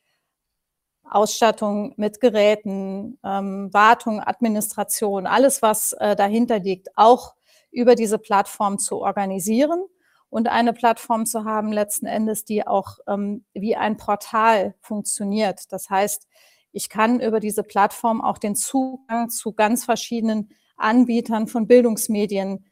Ausstattung 1.07 1.93
mit 1.97 2.19
Geräten, 2.19 3.19
ähm, 3.23 3.71
Wartung, 3.71 4.21
Administration, 4.21 5.27
alles, 5.27 5.61
was 5.61 5.93
äh, 5.99 6.15
dahinter 6.15 6.57
liegt, 6.57 6.97
auch 6.97 7.35
über 7.69 7.93
diese 7.93 8.17
Plattform 8.17 8.79
zu 8.79 9.01
organisieren 9.01 9.83
und 10.29 10.49
eine 10.49 10.73
Plattform 10.73 11.25
zu 11.25 11.45
haben, 11.45 11.71
letzten 11.71 12.05
Endes, 12.05 12.45
die 12.45 12.65
auch 12.65 12.97
ähm, 13.07 13.45
wie 13.53 13.75
ein 13.75 13.97
Portal 13.97 14.75
funktioniert. 14.81 15.71
Das 15.71 15.89
heißt, 15.89 16.27
ich 16.71 16.89
kann 16.89 17.21
über 17.21 17.39
diese 17.39 17.63
Plattform 17.63 18.21
auch 18.21 18.37
den 18.37 18.55
Zugang 18.55 19.29
zu 19.29 19.53
ganz 19.53 19.85
verschiedenen 19.85 20.49
Anbietern 20.75 21.47
von 21.47 21.67
Bildungsmedien 21.67 22.65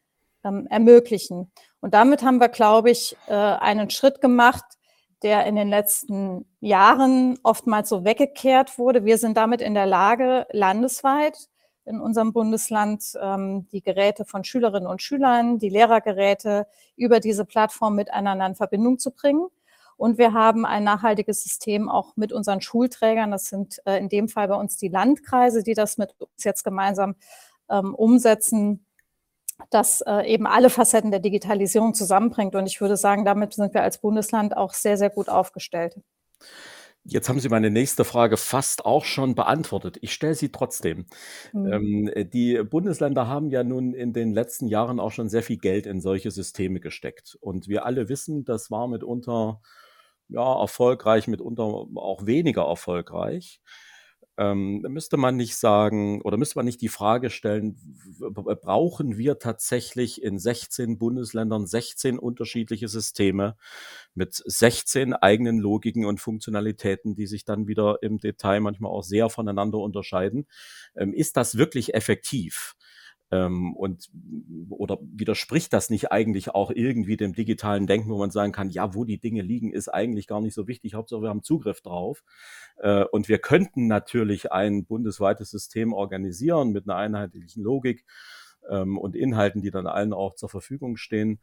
ähm, 0.43 0.67
ermöglichen. 0.69 1.51
Und 1.79 1.93
damit 1.93 2.23
haben 2.23 2.39
wir, 2.39 2.49
glaube 2.49 2.91
ich, 2.91 3.15
äh, 3.27 3.33
einen 3.33 3.89
Schritt 3.89 4.19
gemacht, 4.19 4.65
der 5.21 5.45
in 5.45 5.55
den 5.55 5.69
letzten 5.69 6.45
Jahren 6.59 7.39
oftmals 7.43 7.87
so 7.89 8.03
weggekehrt 8.03 8.77
wurde. 8.77 9.05
Wir 9.05 9.17
sind 9.17 9.37
damit 9.37 9.61
in 9.61 9.73
der 9.73 9.85
Lage, 9.85 10.47
landesweit 10.51 11.47
in 11.85 11.99
unserem 11.99 12.33
Bundesland 12.33 13.03
ähm, 13.21 13.67
die 13.71 13.81
Geräte 13.81 14.25
von 14.25 14.43
Schülerinnen 14.43 14.87
und 14.87 15.01
Schülern, 15.01 15.59
die 15.59 15.69
Lehrergeräte 15.69 16.67
über 16.95 17.19
diese 17.19 17.45
Plattform 17.45 17.95
miteinander 17.95 18.45
in 18.45 18.55
Verbindung 18.55 18.99
zu 18.99 19.11
bringen. 19.11 19.47
Und 19.97 20.17
wir 20.17 20.33
haben 20.33 20.65
ein 20.65 20.83
nachhaltiges 20.83 21.43
System 21.43 21.89
auch 21.89 22.15
mit 22.15 22.33
unseren 22.33 22.61
Schulträgern. 22.61 23.31
Das 23.31 23.45
sind 23.45 23.81
äh, 23.85 23.97
in 23.97 24.09
dem 24.09 24.27
Fall 24.27 24.47
bei 24.47 24.55
uns 24.55 24.77
die 24.77 24.87
Landkreise, 24.87 25.63
die 25.63 25.73
das 25.73 25.97
mit 25.97 26.15
uns 26.19 26.43
jetzt 26.43 26.63
gemeinsam 26.63 27.15
ähm, 27.69 27.93
umsetzen, 27.93 28.85
das 29.69 30.01
äh, 30.01 30.21
eben 30.25 30.47
alle 30.47 30.69
Facetten 30.69 31.11
der 31.11 31.19
Digitalisierung 31.19 31.93
zusammenbringt. 31.93 32.55
Und 32.55 32.65
ich 32.65 32.81
würde 32.81 32.97
sagen, 32.97 33.25
damit 33.25 33.53
sind 33.53 33.73
wir 33.73 33.83
als 33.83 33.99
Bundesland 33.99 34.57
auch 34.57 34.73
sehr, 34.73 34.97
sehr 34.97 35.09
gut 35.09 35.29
aufgestellt. 35.29 35.99
Jetzt 37.05 37.27
haben 37.27 37.39
Sie 37.39 37.49
meine 37.49 37.69
nächste 37.69 38.05
Frage 38.05 38.37
fast 38.37 38.85
auch 38.85 39.03
schon 39.03 39.35
beantwortet. 39.35 39.97
Ich 40.01 40.13
stelle 40.13 40.35
sie 40.35 40.49
trotzdem. 40.49 41.05
Mhm. 41.51 41.73
Ähm, 41.73 42.29
die 42.31 42.63
Bundesländer 42.63 43.27
haben 43.27 43.49
ja 43.49 43.63
nun 43.63 43.93
in 43.93 44.13
den 44.13 44.33
letzten 44.33 44.67
Jahren 44.67 45.01
auch 45.01 45.11
schon 45.11 45.27
sehr 45.27 45.43
viel 45.43 45.57
Geld 45.57 45.85
in 45.85 45.99
solche 45.99 46.31
Systeme 46.31 46.79
gesteckt. 46.79 47.37
Und 47.41 47.67
wir 47.67 47.85
alle 47.85 48.07
wissen, 48.07 48.45
das 48.45 48.71
war 48.71 48.87
mitunter 48.87 49.61
ja, 50.29 50.61
erfolgreich, 50.61 51.27
mitunter 51.27 51.63
auch 51.63 52.25
weniger 52.25 52.63
erfolgreich 52.63 53.61
ähm, 54.37 54.81
müsste 54.89 55.17
man 55.17 55.35
nicht 55.35 55.55
sagen 55.55 56.21
oder 56.21 56.37
müsste 56.37 56.57
man 56.57 56.65
nicht 56.65 56.81
die 56.81 56.89
Frage 56.89 57.29
stellen, 57.29 57.77
brauchen 58.19 59.17
wir 59.17 59.39
tatsächlich 59.39 60.23
in 60.23 60.39
16 60.39 60.97
Bundesländern 60.97 61.67
16 61.67 62.17
unterschiedliche 62.17 62.87
Systeme 62.87 63.55
mit 64.15 64.33
16 64.33 65.13
eigenen 65.13 65.59
Logiken 65.59 66.05
und 66.05 66.19
Funktionalitäten, 66.19 67.15
die 67.15 67.27
sich 67.27 67.45
dann 67.45 67.67
wieder 67.67 67.97
im 68.01 68.19
Detail 68.19 68.59
manchmal 68.59 68.91
auch 68.91 69.03
sehr 69.03 69.29
voneinander 69.29 69.77
unterscheiden? 69.79 70.47
Ähm, 70.95 71.13
ist 71.13 71.37
das 71.37 71.57
wirklich 71.57 71.93
effektiv? 71.93 72.75
Ähm, 73.33 73.75
und 73.75 74.11
oder 74.69 74.99
widerspricht 75.01 75.73
das 75.73 75.89
nicht 75.89 76.11
eigentlich 76.11 76.49
auch 76.49 76.69
irgendwie 76.69 77.17
dem 77.17 77.33
digitalen 77.33 77.87
Denken, 77.87 78.11
wo 78.11 78.17
man 78.19 78.29
sagen 78.29 78.51
kann, 78.51 78.69
ja, 78.69 78.93
wo 78.93 79.05
die 79.05 79.17
Dinge 79.17 79.41
liegen, 79.41 79.71
ist 79.71 79.89
eigentlich 79.89 80.27
gar 80.27 80.39
nicht 80.39 80.53
so 80.53 80.67
wichtig. 80.67 80.93
Hauptsache, 80.93 81.23
wir 81.23 81.29
haben 81.29 81.41
Zugriff 81.41 81.81
drauf. 81.81 82.23
Äh, 82.77 83.05
und 83.05 83.29
wir 83.29 83.39
könnten 83.39 83.87
natürlich 83.87 84.51
ein 84.51 84.85
bundesweites 84.85 85.49
System 85.49 85.93
organisieren 85.93 86.71
mit 86.71 86.87
einer 86.87 86.97
einheitlichen 86.97 87.63
Logik 87.63 88.05
ähm, 88.69 88.99
und 88.99 89.15
Inhalten, 89.15 89.63
die 89.63 89.71
dann 89.71 89.87
allen 89.87 90.13
auch 90.13 90.35
zur 90.35 90.49
Verfügung 90.49 90.97
stehen. 90.97 91.39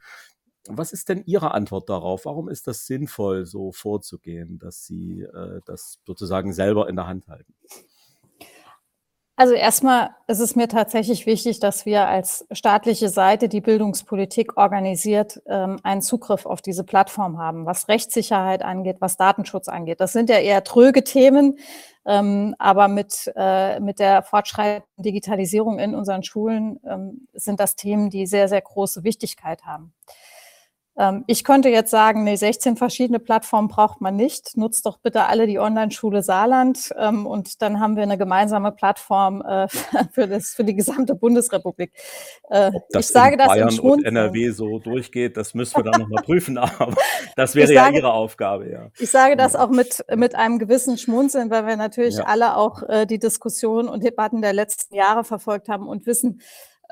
Was 0.69 0.93
ist 0.93 1.09
denn 1.09 1.25
Ihre 1.27 1.55
Antwort 1.55 1.89
darauf? 1.89 2.25
Warum 2.25 2.49
ist 2.49 2.69
das 2.69 2.87
sinnvoll, 2.87 3.47
so 3.47 3.73
vorzugehen, 3.73 4.61
dass 4.61 4.85
Sie 4.87 5.23
äh, 5.23 5.61
das 5.65 5.99
sozusagen 6.07 6.53
selber 6.53 6.89
in 6.89 6.95
der 6.95 7.09
Hand 7.09 7.27
halten? 7.27 7.55
Also 9.41 9.55
erstmal 9.55 10.11
ist 10.27 10.41
es 10.41 10.55
mir 10.55 10.69
tatsächlich 10.69 11.25
wichtig, 11.25 11.61
dass 11.61 11.87
wir 11.87 12.07
als 12.07 12.47
staatliche 12.53 13.09
Seite, 13.09 13.49
die 13.49 13.63
Bildungspolitik 13.63 14.59
organisiert, 14.59 15.41
ähm, 15.47 15.79
einen 15.83 16.03
Zugriff 16.03 16.45
auf 16.45 16.61
diese 16.61 16.85
Plattform 16.85 17.39
haben, 17.39 17.65
was 17.65 17.89
Rechtssicherheit 17.89 18.61
angeht, 18.61 18.99
was 19.01 19.17
Datenschutz 19.17 19.69
angeht. 19.69 19.99
Das 19.99 20.13
sind 20.13 20.29
ja 20.29 20.37
eher 20.37 20.63
tröge 20.63 21.05
Themen, 21.05 21.59
ähm, 22.05 22.55
aber 22.59 22.89
mit, 22.89 23.33
äh, 23.35 23.81
mit 23.81 23.99
der 23.99 24.25
fortschreitenden 24.25 24.85
Digitalisierung 24.99 25.79
in 25.79 25.95
unseren 25.95 26.23
Schulen 26.23 26.79
ähm, 26.87 27.27
sind 27.33 27.61
das 27.61 27.77
Themen, 27.77 28.11
die 28.11 28.27
sehr, 28.27 28.47
sehr 28.47 28.61
große 28.61 29.05
Wichtigkeit 29.05 29.65
haben. 29.65 29.95
Ähm, 31.01 31.25
ich 31.27 31.45
könnte 31.45 31.71
jetzt 31.71 31.91
sagen, 31.91 32.25
nee, 32.25 32.37
16 32.37 32.77
verschiedene 32.77 33.19
Plattformen 33.19 33.69
braucht 33.69 34.03
man 34.03 34.17
nicht. 34.17 34.59
Nutzt 34.59 34.85
doch 34.85 34.99
bitte 34.99 35.25
alle 35.25 35.47
die 35.47 35.59
Online-Schule 35.59 36.23
Saarland 36.23 36.91
ähm, 36.99 37.27
und 37.27 37.63
dann 37.63 37.81
haben 37.81 37.97
wir 37.97 38.03
eine 38.03 38.19
gemeinsame 38.19 38.71
Plattform 38.71 39.41
äh, 39.41 39.67
für, 40.13 40.29
das, 40.29 40.51
für 40.51 40.63
die 40.63 40.75
gesamte 40.75 41.15
Bundesrepublik. 41.15 41.93
Äh, 42.51 42.73
ich 42.91 43.07
sage 43.07 43.39
das 43.39 43.47
Bayern 43.47 43.79
und 43.79 44.05
NRW 44.05 44.51
so 44.51 44.79
durchgeht, 44.79 45.39
das 45.39 45.55
müssen 45.55 45.77
wir 45.83 45.91
dann 45.91 46.03
nochmal 46.03 46.23
prüfen, 46.23 46.59
aber 46.59 46.95
das 47.35 47.55
wäre 47.55 47.69
sage, 47.69 47.95
ja 47.95 48.01
Ihre 48.01 48.13
Aufgabe, 48.13 48.71
ja. 48.71 48.91
Ich 48.99 49.11
sage 49.11 49.37
das 49.37 49.57
auch 49.57 49.71
mit, 49.71 50.05
mit 50.15 50.35
einem 50.35 50.59
gewissen 50.59 50.99
Schmunzeln, 50.99 51.51
weil 51.51 51.67
wir 51.67 51.77
natürlich 51.77 52.19
ja. 52.19 52.25
alle 52.25 52.57
auch 52.57 52.83
äh, 52.83 53.07
die 53.07 53.19
Diskussion 53.19 53.89
und 53.89 54.05
Debatten 54.05 54.43
der 54.43 54.53
letzten 54.53 54.95
Jahre 54.95 55.25
verfolgt 55.25 55.71
haben 55.71 55.89
und 55.89 56.05
wissen, 56.05 56.43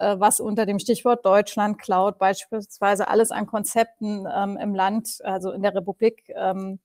was 0.00 0.40
unter 0.40 0.66
dem 0.66 0.78
Stichwort 0.78 1.24
Deutschland 1.24 1.78
Cloud 1.78 2.18
beispielsweise 2.18 3.08
alles 3.08 3.30
an 3.30 3.46
Konzepten 3.46 4.26
ähm, 4.32 4.56
im 4.56 4.74
Land, 4.74 5.18
also 5.24 5.52
in 5.52 5.62
der 5.62 5.74
Republik, 5.74 6.32
ähm, 6.34 6.78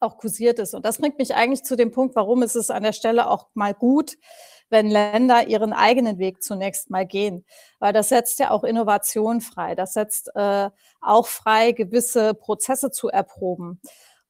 auch 0.00 0.18
kursiert 0.18 0.58
ist. 0.58 0.74
Und 0.74 0.84
das 0.84 0.98
bringt 0.98 1.18
mich 1.18 1.34
eigentlich 1.34 1.64
zu 1.64 1.76
dem 1.76 1.90
Punkt, 1.90 2.14
warum 2.14 2.42
ist 2.42 2.56
es 2.56 2.70
an 2.70 2.82
der 2.82 2.92
Stelle 2.92 3.28
auch 3.28 3.48
mal 3.54 3.74
gut, 3.74 4.16
wenn 4.70 4.88
Länder 4.88 5.46
ihren 5.46 5.72
eigenen 5.72 6.18
Weg 6.18 6.42
zunächst 6.42 6.90
mal 6.90 7.06
gehen. 7.06 7.44
Weil 7.78 7.92
das 7.92 8.08
setzt 8.08 8.38
ja 8.38 8.50
auch 8.50 8.64
Innovation 8.64 9.40
frei. 9.40 9.74
Das 9.74 9.94
setzt 9.94 10.30
äh, 10.34 10.70
auch 11.00 11.26
frei, 11.26 11.72
gewisse 11.72 12.34
Prozesse 12.34 12.90
zu 12.90 13.08
erproben. 13.08 13.80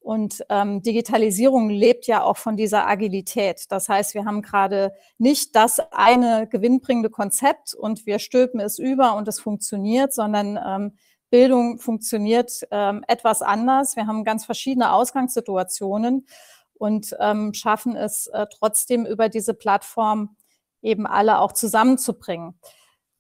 Und 0.05 0.45
ähm, 0.51 0.83
Digitalisierung 0.83 1.71
lebt 1.71 2.07
ja 2.07 2.23
auch 2.25 2.37
von 2.37 2.59
dieser 2.59 2.87
Agilität. 2.87 3.65
Das 3.71 3.89
heißt, 3.89 4.13
wir 4.13 4.27
haben 4.27 4.43
gerade 4.43 4.93
nicht 5.17 5.57
das 5.57 5.81
eine 5.93 6.47
gewinnbringende 6.47 7.09
Konzept 7.09 7.73
und 7.73 8.05
wir 8.05 8.19
stülpen 8.19 8.61
es 8.61 8.79
über 8.79 9.17
und 9.17 9.29
es 9.29 9.41
funktioniert, 9.41 10.13
sondern 10.13 10.61
ähm, 10.63 10.99
Bildung 11.31 11.79
funktioniert 11.79 12.53
ähm, 12.71 13.03
etwas 13.09 13.41
anders. 13.41 13.97
Wir 13.97 14.07
haben 14.07 14.25
ganz 14.25 14.45
verschiedene 14.45 14.93
Ausgangssituationen 14.93 16.27
und 16.75 17.17
ähm, 17.19 17.55
schaffen 17.55 17.97
es 17.97 18.27
äh, 18.27 18.45
trotzdem 18.59 19.07
über 19.07 19.31
diese 19.31 19.55
Plattform 19.55 20.37
eben 20.83 21.07
alle 21.07 21.39
auch 21.39 21.53
zusammenzubringen. 21.53 22.61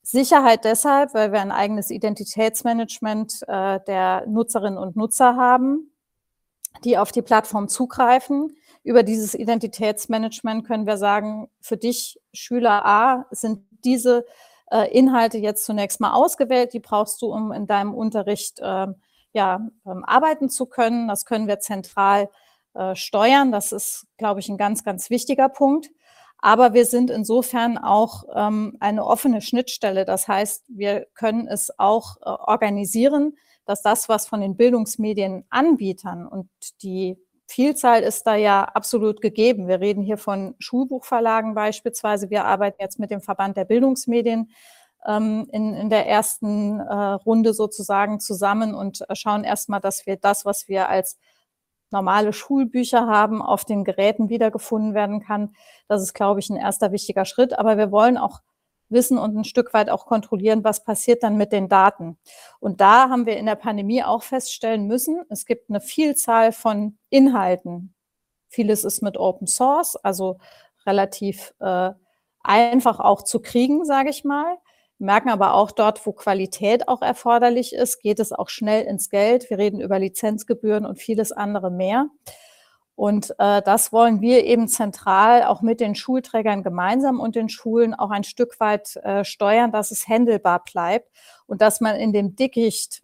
Sicherheit 0.03 0.67
deshalb, 0.67 1.14
weil 1.14 1.33
wir 1.33 1.41
ein 1.41 1.50
eigenes 1.50 1.91
Identitätsmanagement 1.91 3.41
äh, 3.49 3.81
der 3.87 4.26
Nutzerinnen 4.26 4.79
und 4.79 4.97
Nutzer 4.97 5.37
haben 5.37 5.91
die 6.83 6.99
auf 6.99 7.12
die 7.12 7.23
Plattform 7.23 7.69
zugreifen. 7.69 8.57
Über 8.83 9.02
dieses 9.02 9.35
Identitätsmanagement 9.35 10.66
können 10.66 10.87
wir 10.87 10.97
sagen, 10.97 11.49
für 11.61 11.76
dich 11.76 12.21
Schüler 12.33 12.85
A 12.85 13.26
sind 13.31 13.66
diese 13.85 14.26
äh, 14.71 14.90
Inhalte 14.90 15.38
jetzt 15.38 15.64
zunächst 15.64 16.00
mal 16.00 16.12
ausgewählt, 16.12 16.73
die 16.73 16.81
brauchst 16.81 17.23
du, 17.23 17.33
um 17.33 17.52
in 17.52 17.66
deinem 17.66 17.95
Unterricht 17.95 18.59
äh, 18.61 18.87
ja, 19.33 19.69
ähm, 19.87 20.04
arbeiten 20.04 20.49
zu 20.49 20.66
können. 20.66 21.09
Das 21.09 21.25
können 21.25 21.49
wir 21.49 21.61
zentral 21.61 22.28
äh, 22.75 22.95
steuern. 22.95 23.52
Das 23.52 23.73
ist, 23.73 24.07
glaube 24.16 24.40
ich, 24.40 24.49
ein 24.49 24.59
ganz, 24.59 24.85
ganz 24.85 25.11
wichtiger 25.11 25.49
Punkt. 25.49 25.90
Aber 26.38 26.75
wir 26.75 26.85
sind 26.85 27.11
insofern 27.11 27.78
auch 27.78 28.25
ähm, 28.35 28.76
eine 28.81 29.07
offene 29.07 29.40
Schnittstelle. 29.40 30.04
Das 30.04 30.28
heißt, 30.28 30.64
wir 30.69 31.07
können 31.14 31.49
es 31.49 31.78
auch 31.78 32.16
äh, 32.19 32.28
organisieren, 32.28 33.37
dass 33.64 33.83
das, 33.83 34.09
was 34.09 34.26
von 34.26 34.40
den 34.40 34.56
Bildungsmedienanbietern 34.56 36.26
und 36.26 36.49
die 36.83 37.16
Vielzahl 37.47 38.02
ist 38.02 38.26
da 38.26 38.37
ja 38.37 38.64
absolut 38.64 39.21
gegeben. 39.21 39.68
Wir 39.68 39.80
reden 39.80 40.02
hier 40.02 40.16
von 40.16 40.54
Schulbuchverlagen 40.59 41.54
beispielsweise. 41.54 42.30
Wir 42.30 42.44
arbeiten 42.47 42.80
jetzt 42.80 42.99
mit 42.99 43.11
dem 43.11 43.21
Verband 43.21 43.56
der 43.56 43.66
Bildungsmedien 43.66 44.50
ähm, 45.06 45.47
in, 45.52 45.75
in 45.75 45.90
der 45.90 46.06
ersten 46.09 46.80
äh, 46.80 46.94
Runde 46.94 47.52
sozusagen 47.52 48.18
zusammen 48.18 48.75
und 48.75 49.02
äh, 49.09 49.14
schauen 49.14 49.44
erstmal, 49.44 49.80
dass 49.80 50.06
wir 50.06 50.16
das, 50.16 50.44
was 50.44 50.68
wir 50.68 50.88
als 50.88 51.18
normale 51.90 52.33
Schulbücher 52.33 53.06
haben, 53.06 53.42
auf 53.42 53.64
den 53.64 53.85
Geräten 53.85 54.28
wiedergefunden 54.28 54.94
werden 54.94 55.21
kann. 55.21 55.54
Das 55.87 56.02
ist, 56.02 56.14
glaube 56.14 56.40
ich, 56.40 56.50
ein 56.50 56.56
erster 56.56 56.92
wichtiger 56.92 57.25
Schritt. 57.25 57.59
Aber 57.59 57.76
wir 57.76 57.92
wollen 57.92 58.16
auch 58.16 58.40
wissen 58.88 59.19
und 59.19 59.37
ein 59.37 59.45
Stück 59.45 59.75
weit 59.75 59.91
auch 59.91 60.07
kontrollieren, 60.07 60.64
was 60.64 60.85
passiert 60.85 61.23
dann 61.23 61.37
mit 61.37 61.53
den 61.53 61.69
Daten. 61.69 62.19
Und 62.61 62.81
da 62.81 63.09
haben 63.09 63.26
wir 63.26 63.37
in 63.37 63.47
der 63.47 63.57
Pandemie 63.57 64.03
auch 64.03 64.23
feststellen 64.23 64.87
müssen, 64.87 65.23
es 65.29 65.47
gibt 65.47 65.71
eine 65.71 65.81
Vielzahl 65.81 66.53
von 66.53 66.99
Inhalten. 67.11 67.95
Vieles 68.49 68.85
ist 68.85 69.03
mit 69.03 69.17
Open 69.17 69.47
Source, 69.47 69.97
also 69.97 70.38
relativ 70.87 71.55
äh, 71.61 71.91
einfach 72.43 73.00
auch 73.00 73.23
zu 73.23 73.41
kriegen, 73.41 73.85
sage 73.85 74.11
ich 74.11 74.25
mal. 74.25 74.59
Wir 74.99 75.07
merken 75.07 75.31
aber 75.31 75.55
auch 75.55 75.73
dort, 75.73 76.07
wo 76.07 76.12
Qualität 76.12 76.87
auch 76.87 77.03
erforderlich 77.03 77.73
ist, 77.73 78.00
geht 78.00 78.21
es 78.21 78.33
auch 78.33 78.49
schnell 78.49 78.85
ins 78.85 79.11
Geld. 79.11 79.50
Wir 79.50 79.59
reden 79.59 79.81
über 79.81 79.99
Lizenzgebühren 79.99 80.87
und 80.87 81.00
vieles 81.00 81.33
andere 81.33 81.71
mehr. 81.71 82.09
Und 82.96 83.34
äh, 83.38 83.60
das 83.62 83.92
wollen 83.92 84.20
wir 84.20 84.44
eben 84.44 84.68
zentral 84.68 85.44
auch 85.44 85.62
mit 85.62 85.80
den 85.80 85.94
Schulträgern 85.94 86.62
gemeinsam 86.62 87.18
und 87.18 87.34
den 87.34 87.48
Schulen 87.48 87.92
auch 87.92 88.10
ein 88.10 88.24
Stück 88.24 88.60
weit 88.60 88.96
äh, 88.96 89.24
steuern, 89.24 89.72
dass 89.72 89.90
es 89.90 90.06
händelbar 90.06 90.62
bleibt 90.62 91.10
und 91.46 91.60
dass 91.60 91.80
man 91.80 91.96
in 91.96 92.12
dem 92.12 92.36
Dickicht 92.36 93.02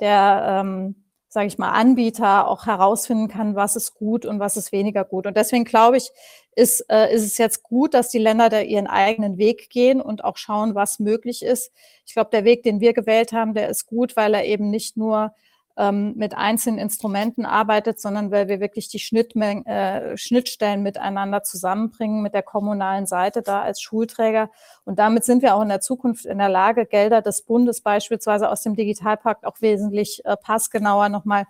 der, 0.00 0.60
ähm, 0.62 1.04
sage 1.28 1.46
ich 1.46 1.58
mal, 1.58 1.72
Anbieter 1.72 2.48
auch 2.48 2.64
herausfinden 2.64 3.28
kann, 3.28 3.54
was 3.54 3.76
ist 3.76 3.94
gut 3.94 4.24
und 4.24 4.40
was 4.40 4.56
ist 4.56 4.72
weniger 4.72 5.04
gut. 5.04 5.26
Und 5.26 5.36
deswegen 5.36 5.64
glaube 5.64 5.98
ich, 5.98 6.10
ist, 6.56 6.86
äh, 6.88 7.14
ist 7.14 7.24
es 7.24 7.36
jetzt 7.36 7.62
gut, 7.62 7.92
dass 7.92 8.08
die 8.08 8.18
Länder 8.18 8.48
da 8.48 8.60
ihren 8.60 8.86
eigenen 8.86 9.36
Weg 9.36 9.68
gehen 9.68 10.00
und 10.00 10.24
auch 10.24 10.38
schauen, 10.38 10.74
was 10.74 11.00
möglich 11.00 11.42
ist. 11.44 11.70
Ich 12.06 12.14
glaube, 12.14 12.30
der 12.30 12.44
Weg, 12.44 12.62
den 12.62 12.80
wir 12.80 12.94
gewählt 12.94 13.32
haben, 13.32 13.52
der 13.52 13.68
ist 13.68 13.86
gut, 13.86 14.16
weil 14.16 14.32
er 14.32 14.46
eben 14.46 14.70
nicht 14.70 14.96
nur 14.96 15.34
ähm, 15.78 16.14
mit 16.16 16.36
einzelnen 16.36 16.78
Instrumenten 16.78 17.46
arbeitet, 17.46 18.00
sondern 18.00 18.32
weil 18.32 18.48
wir 18.48 18.58
wirklich 18.58 18.88
die 18.88 18.98
Schnittmen 18.98 19.64
äh, 19.64 20.16
Schnittstellen 20.18 20.82
miteinander 20.82 21.44
zusammenbringen 21.44 22.20
mit 22.20 22.34
der 22.34 22.42
kommunalen 22.42 23.06
Seite 23.06 23.42
da 23.42 23.62
als 23.62 23.80
Schulträger. 23.80 24.50
Und 24.84 24.98
damit 24.98 25.24
sind 25.24 25.40
wir 25.40 25.54
auch 25.54 25.62
in 25.62 25.68
der 25.68 25.80
Zukunft 25.80 26.26
in 26.26 26.38
der 26.38 26.48
Lage, 26.48 26.84
Gelder 26.84 27.22
des 27.22 27.42
Bundes 27.42 27.80
beispielsweise 27.80 28.50
aus 28.50 28.62
dem 28.62 28.74
Digitalpakt 28.74 29.46
auch 29.46 29.60
wesentlich 29.60 30.24
äh, 30.24 30.36
passgenauer 30.36 31.08
nochmal 31.08 31.44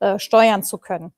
äh, 0.00 0.18
steuern 0.18 0.64
zu 0.64 0.78
können. 0.78 1.12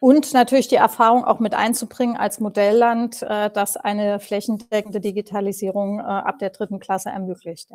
Und 0.00 0.34
natürlich 0.34 0.68
die 0.68 0.76
Erfahrung 0.76 1.24
auch 1.24 1.40
mit 1.40 1.54
einzubringen 1.54 2.16
als 2.16 2.40
Modellland, 2.40 3.22
äh, 3.22 3.50
das 3.50 3.76
eine 3.76 4.18
flächendeckende 4.18 5.00
Digitalisierung 5.00 5.98
äh, 5.98 6.02
ab 6.02 6.38
der 6.38 6.50
dritten 6.50 6.80
Klasse 6.80 7.10
ermöglicht. 7.10 7.70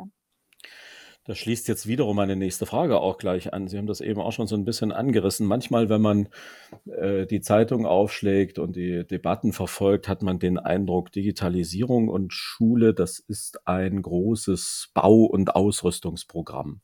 Das 1.30 1.38
schließt 1.38 1.68
jetzt 1.68 1.86
wiederum 1.86 2.16
meine 2.16 2.34
nächste 2.34 2.66
Frage 2.66 2.98
auch 2.98 3.16
gleich 3.16 3.52
an. 3.52 3.68
Sie 3.68 3.78
haben 3.78 3.86
das 3.86 4.00
eben 4.00 4.20
auch 4.20 4.32
schon 4.32 4.48
so 4.48 4.56
ein 4.56 4.64
bisschen 4.64 4.90
angerissen. 4.90 5.46
Manchmal, 5.46 5.88
wenn 5.88 6.00
man 6.00 6.28
äh, 6.86 7.24
die 7.24 7.40
Zeitung 7.40 7.86
aufschlägt 7.86 8.58
und 8.58 8.74
die 8.74 9.06
Debatten 9.06 9.52
verfolgt, 9.52 10.08
hat 10.08 10.22
man 10.24 10.40
den 10.40 10.58
Eindruck, 10.58 11.12
Digitalisierung 11.12 12.08
und 12.08 12.32
Schule, 12.32 12.94
das 12.94 13.20
ist 13.20 13.64
ein 13.64 14.02
großes 14.02 14.90
Bau- 14.92 15.26
und 15.26 15.54
Ausrüstungsprogramm 15.54 16.80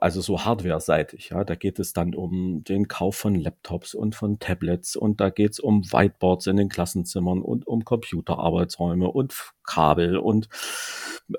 also 0.00 0.20
so 0.20 0.44
hardware-seitig. 0.44 1.30
Ja, 1.30 1.44
da 1.44 1.54
geht 1.54 1.78
es 1.78 1.92
dann 1.92 2.14
um 2.14 2.64
den 2.64 2.88
Kauf 2.88 3.16
von 3.16 3.34
Laptops 3.34 3.94
und 3.94 4.14
von 4.14 4.38
Tablets 4.38 4.96
und 4.96 5.20
da 5.20 5.30
geht 5.30 5.52
es 5.52 5.60
um 5.60 5.84
Whiteboards 5.84 6.46
in 6.46 6.56
den 6.56 6.68
Klassenzimmern 6.68 7.42
und 7.42 7.66
um 7.66 7.84
Computerarbeitsräume 7.84 9.10
und 9.10 9.34
Kabel 9.64 10.16
und 10.18 10.48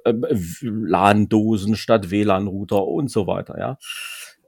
äh, 0.03 0.13
LAN-Dosen 0.61 1.75
statt 1.75 2.11
WLAN-Router 2.11 2.87
und 2.87 3.09
so 3.09 3.27
weiter. 3.27 3.57
Ja, 3.57 3.77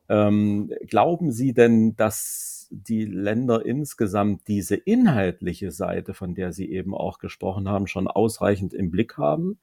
ähm, 0.10 0.72
glauben 0.88 1.32
Sie 1.32 1.54
denn, 1.54 1.96
dass 1.96 2.68
die 2.72 3.06
Länder 3.06 3.66
insgesamt 3.66 4.48
diese 4.48 4.76
inhaltliche 4.76 5.72
Seite, 5.72 6.14
von 6.14 6.36
der 6.36 6.52
Sie 6.52 6.72
eben 6.72 6.94
auch 6.94 7.20
gesprochen 7.20 7.70
haben, 7.70 7.88
schon 7.88 8.08
ausreichend 8.08 8.74
im 8.74 8.92
Blick 8.92 9.18
haben? 9.18 9.60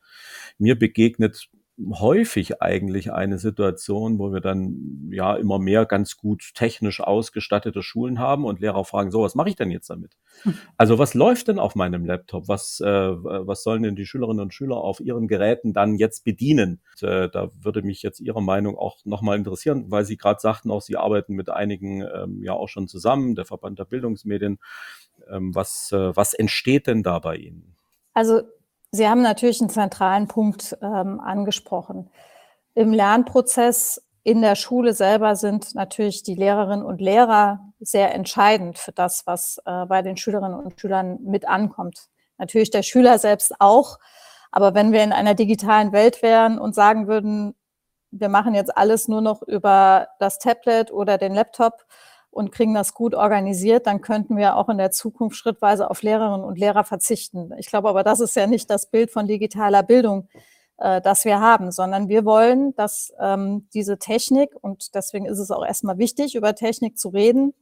Mir 0.59 0.79
begegnet 0.79 1.49
häufig 1.79 2.61
eigentlich 2.61 3.13
eine 3.13 3.39
Situation, 3.39 4.19
wo 4.19 4.33
wir 4.33 4.41
dann 4.41 5.09
ja 5.11 5.35
immer 5.35 5.59
mehr 5.59 5.87
ganz 5.87 6.17
gut 6.17 6.53
technisch 6.55 7.01
ausgestattete 7.01 7.83
Schulen 7.83 8.19
haben 8.19 8.45
und 8.45 8.61
Lehrer 8.61 8.85
fragen, 8.85 9.11
so, 9.11 9.23
was 9.23 9.35
mache 9.35 9.49
ich 9.49 9.57
denn 9.57 9.71
jetzt 9.71 9.89
damit? 9.91 10.17
Also 10.77 10.99
was 10.99 11.15
läuft 11.15 11.49
denn 11.49 11.59
auf 11.59 11.75
meinem 11.75 12.05
Laptop? 12.05 12.49
Was, 12.49 12.81
äh, 12.81 12.87
was 12.87 13.63
sollen 13.63 13.83
denn 13.83 13.95
die 13.95 14.07
Schülerinnen 14.07 14.41
und 14.41 14.55
Schüler 14.55 14.79
auf 14.79 15.01
ihren 15.01 15.29
Geräten 15.29 15.73
dann 15.73 15.95
jetzt 15.97 16.25
bedienen? 16.25 16.81
Und, 17.01 17.09
äh, 17.09 17.31
da 17.31 17.51
würde 17.61 17.83
mich 17.83 18.03
jetzt 18.03 18.21
Ihre 18.21 18.43
Meinung 18.43 18.77
auch 18.77 18.99
nochmal 19.05 19.39
interessieren, 19.39 19.91
weil 19.91 20.05
Sie 20.05 20.17
gerade 20.17 20.41
sagten, 20.41 20.71
auch 20.71 20.83
Sie 20.83 20.97
arbeiten 20.97 21.35
mit 21.35 21.51
einigen 21.51 22.03
ähm, 22.03 22.43
ja 22.43 22.53
auch 22.53 22.69
schon 22.69 22.89
zusammen, 22.89 23.35
der 23.35 23.45
Verband 23.45 23.79
der 23.79 23.85
Bildungsmedien. 23.85 24.59
Ähm, 25.31 25.55
was, 25.55 25.93
äh, 25.93 26.17
was 26.17 26.35
entsteht 26.35 26.87
denn 26.87 27.03
da 27.03 27.19
bei 27.19 27.37
Ihnen? 27.37 27.77
Also 28.15 28.43
Sie 28.95 29.09
haben 29.09 29.23
natürlich 29.23 29.59
einen 29.63 29.71
zentralen 29.71 30.29
Punkt 30.29 30.77
ähm, 30.83 31.19
angesprochen. 31.19 32.11
Im 32.75 32.93
Lernprozess 32.93 34.03
in 34.23 34.43
der 34.43 34.55
Schule 34.55 34.93
selber 34.93 35.35
sind 35.35 35.75
natürlich 35.75 36.23
die 36.23 36.35
Lehrerinnen 36.35 36.85
und 36.85 37.01
Lehrer 37.01 37.73
sehr 37.81 38.15
entscheidend 38.15 38.79
für 38.79 38.93
das, 38.93 39.27
was 39.27 39.59
äh, 39.65 39.87
bei 39.87 40.03
den 40.03 40.19
Schülerinnen 40.19 40.61
und 40.61 40.79
Schülern 40.79 41.19
mit 41.23 41.49
ankommt. 41.49 42.11
Natürlich 42.37 42.71
der 42.71 42.83
Schüler 42.83 43.19
selbst 43.19 43.55
auch. 43.61 43.99
Aber 44.51 44.75
wenn 44.75 44.93
wir 44.93 45.03
in 45.03 45.15
einer 45.15 45.35
digitalen 45.35 45.93
Welt 45.93 46.21
wären 46.21 46.59
und 46.59 46.75
sagen 46.75 47.09
würden, 47.09 47.55
wir 48.11 48.29
machen 48.29 48.55
jetzt 48.55 48.77
alles 48.77 49.09
nur 49.09 49.23
noch 49.23 49.41
über 49.41 50.09
das 50.19 50.39
Tablet 50.39 50.93
oder 50.93 51.17
den 51.17 51.35
Laptop, 51.35 51.87
und 52.33 52.51
kriegen 52.51 52.75
das 52.75 52.95
gut 52.95 53.15
organisiert, 53.15 53.87
dann 53.87 54.01
könnten 54.01 54.37
wir 54.37 54.57
auch 54.57 54.69
in 54.71 54.79
der 54.79 54.91
Zukunft 54.91 55.37
schrittweise 55.37 55.91
auf 55.91 56.03
Lehrerinnen 56.03 56.45
und 56.45 56.59
Lehrer 56.59 56.83
verzichten. 56.83 57.53
Ich 57.59 57.67
glaube 57.67 57.91
aber, 57.91 58.03
das 58.03 58.21
ist 58.21 58.35
ja 58.35 58.47
nicht 58.47 58.71
das 58.71 58.87
Bild 58.87 59.11
von 59.11 59.27
digitaler 59.27 59.83
Bildung, 59.83 60.29
äh, 60.79 61.03
das 61.03 61.27
wir 61.27 61.41
haben, 61.41 61.71
sondern 61.71 62.09
wir 62.09 62.25
wollen, 62.25 62.75
dass 62.75 63.13
ähm, 63.21 63.69
diese 63.75 63.99
Technik, 63.99 64.51
und 64.63 64.95
deswegen 64.95 65.27
ist 65.27 65.39
es 65.39 65.51
auch 65.51 65.65
erstmal 65.65 65.99
wichtig, 65.99 66.35
über 66.35 66.55
Technik 66.55 66.99
zu 66.99 67.11
reden, 67.11 67.53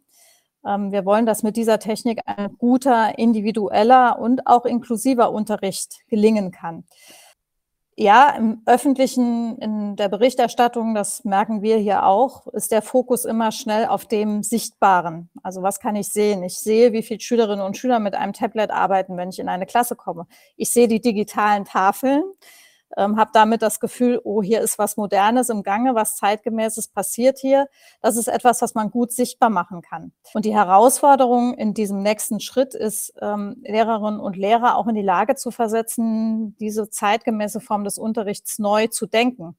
ähm, 0.64 0.92
wir 0.92 1.04
wollen, 1.04 1.26
dass 1.26 1.42
mit 1.42 1.56
dieser 1.56 1.80
Technik 1.80 2.20
ein 2.26 2.56
guter, 2.56 3.18
individueller 3.18 4.20
und 4.20 4.46
auch 4.46 4.64
inklusiver 4.64 5.33
Unterricht 5.33 5.98
gelingen 6.09 6.52
kann 6.52 6.85
ja, 8.00 8.30
im 8.30 8.62
öffentlichen, 8.64 9.58
in 9.58 9.94
der 9.94 10.08
Berichterstattung, 10.08 10.94
das 10.94 11.22
merken 11.24 11.60
wir 11.60 11.76
hier 11.76 12.06
auch, 12.06 12.46
ist 12.46 12.72
der 12.72 12.80
Fokus 12.80 13.26
immer 13.26 13.52
schnell 13.52 13.84
auf 13.84 14.06
dem 14.06 14.42
Sichtbaren. 14.42 15.28
Also 15.42 15.62
was 15.62 15.80
kann 15.80 15.96
ich 15.96 16.08
sehen? 16.08 16.42
Ich 16.42 16.58
sehe, 16.58 16.94
wie 16.94 17.02
viele 17.02 17.20
Schülerinnen 17.20 17.62
und 17.62 17.76
Schüler 17.76 17.98
mit 17.98 18.14
einem 18.14 18.32
Tablet 18.32 18.70
arbeiten, 18.70 19.18
wenn 19.18 19.28
ich 19.28 19.38
in 19.38 19.50
eine 19.50 19.66
Klasse 19.66 19.96
komme. 19.96 20.26
Ich 20.56 20.72
sehe 20.72 20.88
die 20.88 21.02
digitalen 21.02 21.66
Tafeln 21.66 22.24
ähm, 22.96 23.16
habe 23.16 23.31
damit 23.33 23.62
das 23.62 23.81
Gefühl, 23.81 24.20
oh, 24.24 24.42
hier 24.42 24.61
ist 24.61 24.79
was 24.79 24.96
Modernes 24.96 25.48
im 25.48 25.62
Gange, 25.62 25.94
was 25.94 26.16
zeitgemäßes 26.16 26.88
passiert 26.88 27.38
hier. 27.38 27.68
Das 28.00 28.16
ist 28.16 28.29
etwas, 28.29 28.62
was 28.62 28.74
man 28.74 28.90
gut 28.90 29.12
sichtbar 29.12 29.50
machen 29.50 29.83
kann. 29.83 30.12
Und 30.35 30.44
die 30.44 30.55
Herausforderung 30.55 31.55
in 31.55 31.74
diesem 31.74 32.03
nächsten 32.03 32.40
Schritt 32.40 32.74
ist, 32.74 33.12
ähm, 33.20 33.57
Lehrerinnen 33.62 34.20
und 34.20 34.37
Lehrer 34.37 34.76
auch 34.76 34.88
in 34.88 34.94
die 34.94 35.03
Lage 35.03 35.37
zu 35.37 35.50
versetzen, 35.50 36.57
diese 36.59 36.90
zeitgemäße 36.90 37.61
Form 37.61 37.85
des 37.85 37.98
Unterrichts 37.98 38.59
neu 38.59 38.88
zu 38.88 39.07
denken. 39.07 39.57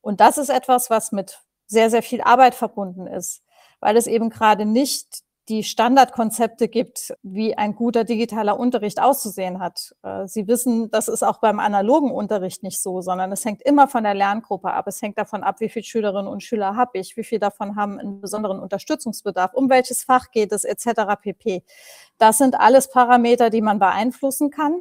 Und 0.00 0.20
das 0.20 0.38
ist 0.38 0.50
etwas, 0.50 0.90
was 0.90 1.12
mit 1.12 1.40
sehr, 1.66 1.90
sehr 1.90 2.02
viel 2.02 2.20
Arbeit 2.20 2.54
verbunden 2.54 3.06
ist, 3.06 3.42
weil 3.80 3.96
es 3.96 4.06
eben 4.06 4.30
gerade 4.30 4.66
nicht 4.66 5.22
die 5.52 5.64
Standardkonzepte 5.64 6.66
gibt, 6.66 7.12
wie 7.22 7.58
ein 7.58 7.74
guter 7.74 8.04
digitaler 8.04 8.58
Unterricht 8.58 8.98
auszusehen 9.02 9.60
hat. 9.60 9.94
Äh, 10.02 10.26
Sie 10.26 10.48
wissen, 10.48 10.90
das 10.90 11.08
ist 11.08 11.22
auch 11.22 11.40
beim 11.40 11.60
analogen 11.60 12.10
Unterricht 12.10 12.62
nicht 12.62 12.80
so, 12.80 13.02
sondern 13.02 13.30
es 13.32 13.44
hängt 13.44 13.60
immer 13.60 13.86
von 13.86 14.02
der 14.02 14.14
Lerngruppe 14.14 14.72
ab. 14.72 14.86
Es 14.86 15.02
hängt 15.02 15.18
davon 15.18 15.42
ab, 15.42 15.60
wie 15.60 15.68
viele 15.68 15.84
Schülerinnen 15.84 16.26
und 16.26 16.42
Schüler 16.42 16.74
habe 16.74 16.98
ich, 16.98 17.18
wie 17.18 17.22
viele 17.22 17.40
davon 17.40 17.76
haben 17.76 18.00
einen 18.00 18.22
besonderen 18.22 18.60
Unterstützungsbedarf, 18.60 19.52
um 19.52 19.68
welches 19.68 20.04
Fach 20.04 20.30
geht 20.30 20.52
es, 20.52 20.64
etc. 20.64 21.20
pp. 21.20 21.62
Das 22.16 22.38
sind 22.38 22.58
alles 22.58 22.88
Parameter, 22.88 23.50
die 23.50 23.60
man 23.60 23.78
beeinflussen 23.78 24.50
kann. 24.50 24.80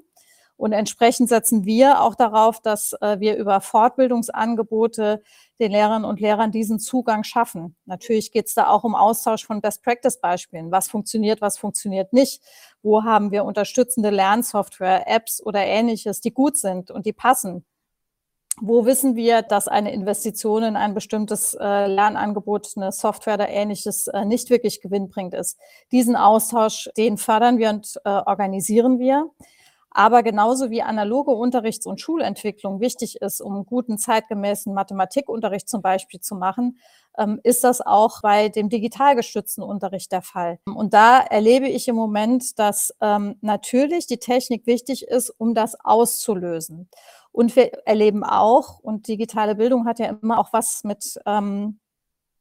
Und 0.62 0.74
entsprechend 0.74 1.28
setzen 1.28 1.66
wir 1.66 2.04
auch 2.04 2.14
darauf, 2.14 2.62
dass 2.62 2.94
äh, 3.02 3.20
wir 3.20 3.36
über 3.36 3.62
Fortbildungsangebote 3.62 5.24
den 5.60 5.72
Lehrerinnen 5.72 6.06
und 6.06 6.20
Lehrern 6.20 6.52
diesen 6.52 6.78
Zugang 6.78 7.24
schaffen. 7.24 7.76
Natürlich 7.86 8.32
geht 8.32 8.46
es 8.46 8.54
da 8.54 8.68
auch 8.68 8.84
um 8.84 8.94
Austausch 8.94 9.44
von 9.44 9.60
Best-Practice-Beispielen. 9.60 10.70
Was 10.72 10.88
funktioniert, 10.88 11.42
was 11.42 11.58
funktioniert 11.58 12.14
nicht? 12.14 12.44
Wo 12.84 13.04
haben 13.04 13.32
wir 13.32 13.44
unterstützende 13.44 14.12
Lernsoftware, 14.12 15.08
Apps 15.08 15.42
oder 15.44 15.66
ähnliches, 15.66 16.22
die 16.22 16.32
gut 16.32 16.58
sind 16.58 16.92
und 16.92 17.08
die 17.08 17.14
passen? 17.14 17.66
Wo 18.62 18.86
wissen 18.86 19.16
wir, 19.16 19.42
dass 19.42 19.68
eine 19.68 19.92
Investition 19.92 20.62
in 20.62 20.76
ein 20.76 20.94
bestimmtes 20.94 21.56
äh, 21.56 21.88
Lernangebot, 21.88 22.74
eine 22.76 22.92
Software 22.92 23.34
oder 23.34 23.50
ähnliches 23.50 24.06
äh, 24.06 24.26
nicht 24.26 24.52
wirklich 24.52 24.80
gewinnbringend 24.80 25.34
ist? 25.34 25.58
Diesen 25.92 26.16
Austausch, 26.16 26.88
den 26.98 27.18
fördern 27.18 27.58
wir 27.58 27.72
und 27.72 28.00
äh, 28.06 28.10
organisieren 28.10 29.00
wir. 29.00 29.32
Aber 29.94 30.24
genauso 30.24 30.70
wie 30.70 30.82
analoge 30.82 31.32
Unterrichts- 31.32 31.86
und 31.86 32.00
Schulentwicklung 32.00 32.80
wichtig 32.80 33.22
ist, 33.22 33.42
um 33.42 33.66
guten 33.66 33.98
zeitgemäßen 33.98 34.74
Mathematikunterricht 34.74 35.68
zum 35.68 35.82
Beispiel 35.82 36.22
zu 36.22 36.36
machen, 36.36 36.78
ähm, 37.18 37.42
ist 37.44 37.66
das 37.66 37.82
auch 37.82 38.22
bei 38.22 38.48
dem 38.48 38.70
digital 38.70 39.16
gestützten 39.16 39.62
Unterricht 39.62 40.14
der 40.14 40.22
Fall. 40.22 40.60
Und 40.66 40.94
da 40.94 41.20
erlebe 41.20 41.68
ich 41.68 41.90
im 41.90 41.96
Moment, 41.98 42.58
dass 42.58 42.96
ähm, 43.02 43.36
natürlich 43.42 44.08
die 44.08 44.20
Technik 44.20 44.66
wichtig 44.66 45.04
ist, 45.08 45.30
um 45.30 45.54
das 45.54 45.76
auszulösen. 45.84 46.90
Und 47.34 47.56
wir 47.58 47.86
erleben 47.86 48.24
auch, 48.24 48.80
und 48.80 49.10
digitale 49.10 49.56
Bildung 49.56 49.86
hat 49.86 50.00
ja 50.00 50.18
immer 50.22 50.40
auch 50.40 50.54
was 50.54 50.86
mit 50.86 51.20
ähm, 51.26 51.81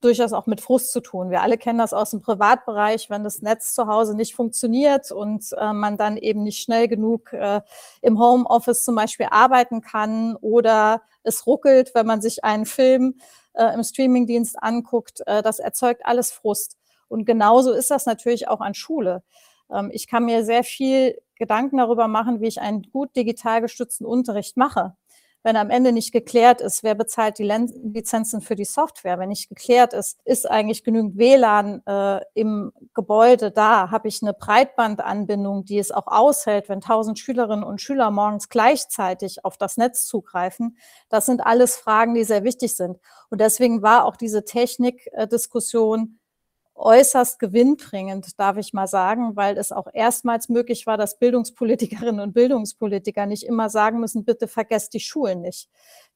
durchaus 0.00 0.32
auch 0.32 0.46
mit 0.46 0.60
Frust 0.60 0.92
zu 0.92 1.00
tun. 1.00 1.30
Wir 1.30 1.42
alle 1.42 1.58
kennen 1.58 1.78
das 1.78 1.92
aus 1.92 2.10
dem 2.10 2.20
Privatbereich, 2.20 3.10
wenn 3.10 3.24
das 3.24 3.42
Netz 3.42 3.74
zu 3.74 3.86
Hause 3.86 4.14
nicht 4.14 4.34
funktioniert 4.34 5.12
und 5.12 5.52
äh, 5.58 5.72
man 5.72 5.96
dann 5.96 6.16
eben 6.16 6.42
nicht 6.42 6.62
schnell 6.62 6.88
genug 6.88 7.32
äh, 7.32 7.60
im 8.00 8.18
Homeoffice 8.18 8.84
zum 8.84 8.94
Beispiel 8.94 9.28
arbeiten 9.30 9.80
kann 9.82 10.36
oder 10.36 11.02
es 11.22 11.46
ruckelt, 11.46 11.92
wenn 11.94 12.06
man 12.06 12.22
sich 12.22 12.44
einen 12.44 12.66
Film 12.66 13.20
äh, 13.52 13.74
im 13.74 13.82
Streamingdienst 13.82 14.62
anguckt. 14.62 15.22
Äh, 15.26 15.42
das 15.42 15.58
erzeugt 15.58 16.02
alles 16.04 16.32
Frust. 16.32 16.78
Und 17.08 17.24
genauso 17.24 17.72
ist 17.72 17.90
das 17.90 18.06
natürlich 18.06 18.48
auch 18.48 18.60
an 18.60 18.74
Schule. 18.74 19.22
Ähm, 19.70 19.90
ich 19.92 20.06
kann 20.06 20.24
mir 20.24 20.44
sehr 20.44 20.64
viel 20.64 21.20
Gedanken 21.36 21.76
darüber 21.78 22.08
machen, 22.08 22.40
wie 22.40 22.46
ich 22.46 22.60
einen 22.60 22.82
gut 22.90 23.14
digital 23.16 23.60
gestützten 23.60 24.06
Unterricht 24.06 24.56
mache 24.56 24.94
wenn 25.42 25.56
am 25.56 25.70
Ende 25.70 25.92
nicht 25.92 26.12
geklärt 26.12 26.60
ist, 26.60 26.82
wer 26.82 26.94
bezahlt 26.94 27.38
die 27.38 27.44
Lizenzen 27.44 28.40
für 28.40 28.54
die 28.54 28.64
Software, 28.64 29.18
wenn 29.18 29.30
nicht 29.30 29.48
geklärt 29.48 29.94
ist, 29.94 30.18
ist 30.24 30.48
eigentlich 30.48 30.84
genügend 30.84 31.16
WLAN 31.16 31.82
äh, 31.86 32.20
im 32.34 32.72
Gebäude 32.94 33.50
da, 33.50 33.90
habe 33.90 34.08
ich 34.08 34.22
eine 34.22 34.34
Breitbandanbindung, 34.34 35.64
die 35.64 35.78
es 35.78 35.90
auch 35.90 36.06
aushält, 36.06 36.68
wenn 36.68 36.80
tausend 36.80 37.18
Schülerinnen 37.18 37.64
und 37.64 37.80
Schüler 37.80 38.10
morgens 38.10 38.48
gleichzeitig 38.48 39.44
auf 39.44 39.56
das 39.56 39.78
Netz 39.78 40.06
zugreifen. 40.06 40.76
Das 41.08 41.26
sind 41.26 41.40
alles 41.40 41.76
Fragen, 41.76 42.14
die 42.14 42.24
sehr 42.24 42.44
wichtig 42.44 42.76
sind. 42.76 42.98
Und 43.30 43.40
deswegen 43.40 43.82
war 43.82 44.04
auch 44.04 44.16
diese 44.16 44.44
Technikdiskussion 44.44 46.19
äußerst 46.80 47.38
gewinnbringend, 47.38 48.38
darf 48.38 48.56
ich 48.56 48.72
mal 48.72 48.86
sagen, 48.86 49.36
weil 49.36 49.58
es 49.58 49.70
auch 49.70 49.86
erstmals 49.92 50.48
möglich 50.48 50.86
war, 50.86 50.96
dass 50.96 51.18
Bildungspolitikerinnen 51.18 52.20
und 52.20 52.32
Bildungspolitiker 52.32 53.26
nicht 53.26 53.44
immer 53.44 53.68
sagen 53.68 54.00
müssen, 54.00 54.24
bitte 54.24 54.48
vergesst 54.48 54.94
die 54.94 55.00
Schulen 55.00 55.42
nicht. 55.42 55.68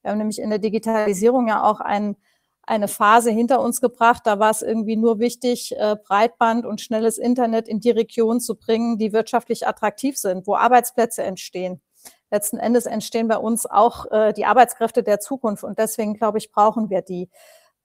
Wir 0.03 0.11
haben 0.11 0.19
nämlich 0.19 0.41
in 0.41 0.51
der 0.51 0.59
Digitalisierung 0.59 1.49
ja 1.49 1.63
auch 1.63 1.81
ein, 1.81 2.17
eine 2.63 2.89
Phase 2.89 3.31
hinter 3.31 3.61
uns 3.61 3.83
gebracht, 3.83 4.23
da 4.25 4.39
war 4.39 4.51
es 4.51 4.63
irgendwie 4.63 4.97
nur 4.97 5.19
wichtig, 5.19 5.75
äh, 5.77 5.97
Breitband 6.03 6.65
und 6.65 6.81
schnelles 6.81 7.19
Internet 7.19 7.69
in 7.69 7.81
die 7.81 7.91
Region 7.91 8.41
zu 8.41 8.57
bringen, 8.57 8.97
die 8.97 9.13
wirtschaftlich 9.13 9.67
attraktiv 9.69 10.17
sind, 10.17 10.47
wo 10.47 10.57
Arbeitsplätze 10.57 11.23
entstehen. 11.23 11.83
Letzten 12.31 12.57
Endes 12.57 12.87
entstehen 12.87 13.29
bei 13.29 13.37
uns 13.37 13.67
auch 13.67 14.11
äh, 14.11 14.33
die 14.33 14.47
Arbeitskräfte 14.47 15.03
der 15.03 15.21
Zukunft 15.21 15.63
und 15.63 15.79
deswegen, 15.79 16.15
glaube 16.15 16.39
ich, 16.39 16.51
brauchen 16.51 16.89
wir 16.91 17.03
die. 17.03 17.29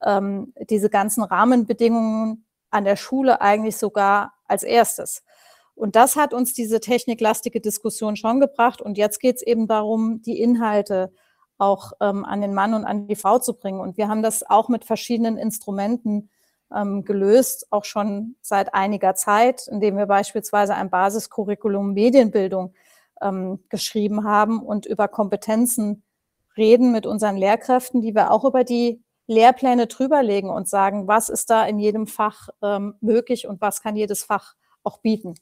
Ähm, 0.02 0.54
diese 0.70 0.90
ganzen 0.90 1.24
Rahmenbedingungen, 1.24 2.46
an 2.72 2.86
der 2.86 2.96
Schule 2.96 3.42
eigentlich 3.42 3.78
sogar 3.78 4.34
als 4.48 4.64
erstes. 4.64 5.24
Und 5.76 5.96
das 5.96 6.16
hat 6.16 6.34
uns 6.34 6.54
diese 6.54 6.82
techniklastige 6.82 7.62
Diskussion 7.62 8.16
schon 8.16 8.40
gebracht. 8.40 8.82
Und 8.82 8.98
jetzt 8.98 9.20
geht 9.20 9.38
es 9.38 9.42
eben 9.42 9.68
darum, 9.68 10.22
die 10.22 10.40
Inhalte 10.42 11.14
auch 11.58 11.94
ähm, 12.02 12.26
an 12.26 12.42
den 12.42 12.54
Mann 12.54 12.74
und 12.74 12.86
an 12.86 13.08
die 13.08 13.16
Frau 13.16 13.40
zu 13.40 13.54
bringen. 13.54 13.80
Und 13.80 13.98
wir 13.98 14.08
haben 14.08 14.22
das 14.22 14.50
auch 14.50 14.70
mit 14.70 14.86
verschiedenen 14.86 15.38
Instrumenten 15.38 16.30
ähm, 16.74 17.04
gelöst, 17.04 17.68
auch 17.72 17.86
schon 17.86 18.36
seit 18.42 18.74
einiger 18.74 19.16
Zeit, 19.16 19.68
indem 19.68 19.98
wir 19.98 20.06
beispielsweise 20.06 20.76
ein 20.76 20.90
Basiscurriculum 20.90 21.94
Medienbildung 21.94 22.74
ähm, 23.22 23.64
geschrieben 23.70 24.24
haben 24.24 24.62
und 24.62 24.86
über 24.86 25.08
Kompetenzen 25.08 26.04
reden 26.58 26.92
mit 26.92 27.06
unseren 27.06 27.38
Lehrkräften, 27.38 28.02
die 28.02 28.16
wir 28.16 28.32
auch 28.32 28.46
über 28.46 28.64
die 28.64 29.02
Lehrpläne 29.30 29.86
drüberlegen 29.86 30.50
und 30.50 30.68
sagen, 30.68 31.08
was 31.08 31.30
ist 31.30 31.52
da 31.52 31.66
in 31.66 31.78
jedem 31.78 32.08
Fach 32.08 32.50
ähm, 32.64 32.96
möglich 33.00 33.48
und 33.48 33.62
was 33.62 33.82
kann 33.82 33.96
jedes 33.96 34.24
Fach 34.24 34.56
auch 34.84 34.98
bieten. 34.98 35.36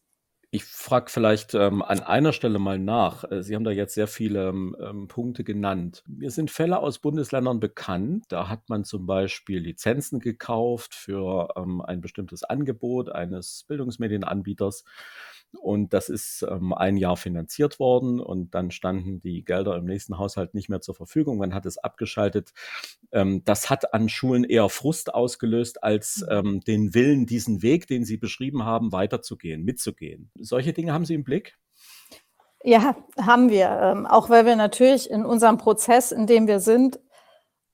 Ich 0.50 0.66
frage 0.66 1.10
vielleicht 1.10 1.54
ähm, 1.56 1.82
an 1.82 2.02
einer 2.02 2.34
Stelle 2.34 2.60
mal 2.60 2.80
nach. 2.80 3.24
Äh, 3.30 3.44
Sie 3.44 3.56
haben 3.56 3.64
da 3.64 3.72
jetzt 3.72 3.94
sehr 3.94 4.08
viele 4.08 4.50
ähm, 4.50 5.08
Punkte 5.08 5.44
genannt. 5.44 6.04
Mir 6.08 6.32
sind 6.32 6.52
Fälle 6.52 6.80
aus 6.80 7.00
Bundesländern 7.00 7.60
bekannt. 7.62 8.26
Da 8.30 8.50
hat 8.50 8.68
man 8.68 8.84
zum 8.84 9.06
Beispiel 9.06 9.60
Lizenzen 9.60 10.20
gekauft 10.20 10.94
für 10.94 11.54
ähm, 11.56 11.82
ein 11.82 12.02
bestimmtes 12.02 12.44
Angebot 12.44 13.10
eines 13.10 13.66
Bildungsmedienanbieters 13.68 14.84
und 15.54 15.94
das 15.94 16.10
ist 16.10 16.46
ähm, 16.50 16.74
ein 16.74 16.98
Jahr 16.98 17.18
finanziert 17.18 17.80
worden 17.80 18.20
und 18.20 18.54
dann 18.54 18.72
standen 18.72 19.20
die 19.20 19.44
Gelder 19.44 19.76
im 19.78 19.86
nächsten 19.86 20.18
Haushalt 20.18 20.54
nicht 20.54 20.70
mehr 20.70 20.82
zur 20.82 20.96
Verfügung. 20.96 21.38
Man 21.38 21.54
hat 21.54 21.66
es 21.66 21.78
abgeschaltet. 21.78 22.54
Ähm, 23.12 23.44
das 23.46 23.70
hat 23.70 23.94
an 23.94 24.10
Schulen 24.10 24.44
eher 24.44 24.70
Frust 24.70 25.14
ausgelöst 25.14 25.84
als 25.84 26.26
mhm. 26.30 26.32
ähm, 26.32 26.62
den 26.62 26.94
Willen, 26.94 27.26
diesen 27.26 27.62
Weg, 27.62 27.88
den 27.88 28.06
Sie 28.06 28.18
beschrieben 28.18 28.64
haben, 28.64 28.92
weiterzugehen, 28.92 29.64
mitzugehen. 29.64 30.32
Solche 30.40 30.74
Dinge 30.74 30.94
haben 30.94 31.06
Sie 31.06 31.16
im 31.16 31.24
Blick? 31.24 31.58
Ja, 32.64 32.96
haben 33.20 33.50
wir. 33.50 33.70
Ähm, 33.70 34.06
auch 34.06 34.30
weil 34.30 34.46
wir 34.46 34.56
natürlich 34.56 35.10
in 35.10 35.26
unserem 35.26 35.58
Prozess, 35.58 36.12
in 36.12 36.28
dem 36.28 36.48
wir 36.48 36.60
sind, 36.60 37.00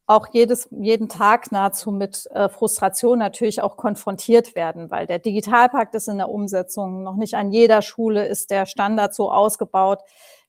auch 0.05 0.27
jedes, 0.33 0.67
jeden 0.71 1.07
Tag 1.07 1.51
nahezu 1.51 1.91
mit 1.91 2.27
äh, 2.31 2.49
Frustration 2.49 3.19
natürlich 3.19 3.61
auch 3.61 3.77
konfrontiert 3.77 4.55
werden, 4.55 4.91
weil 4.91 5.07
der 5.07 5.19
Digitalpakt 5.19 5.95
ist 5.95 6.09
in 6.09 6.17
der 6.17 6.29
Umsetzung. 6.29 7.03
Noch 7.03 7.15
nicht 7.15 7.35
an 7.35 7.51
jeder 7.51 7.81
Schule 7.81 8.25
ist 8.25 8.51
der 8.51 8.65
Standard 8.65 9.15
so 9.15 9.31
ausgebaut, 9.31 10.01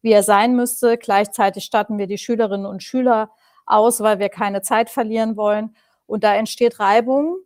wie 0.03 0.13
er 0.13 0.25
sein 0.25 0.57
müsste. 0.57 0.99
Gleichzeitig 0.99 1.65
statten 1.65 1.99
wir 1.99 2.09
die 2.09 2.19
Schülerinnen 2.19 2.67
und 2.67 2.83
Schüler 2.83 3.31
aus, 3.65 4.01
weil 4.01 4.19
wir 4.19 4.29
keine 4.29 4.63
Zeit 4.63 4.91
verlieren 4.91 5.37
wollen. 5.37 5.77
Und 6.07 6.25
da 6.25 6.35
entsteht 6.35 6.81
Reibung, 6.81 7.37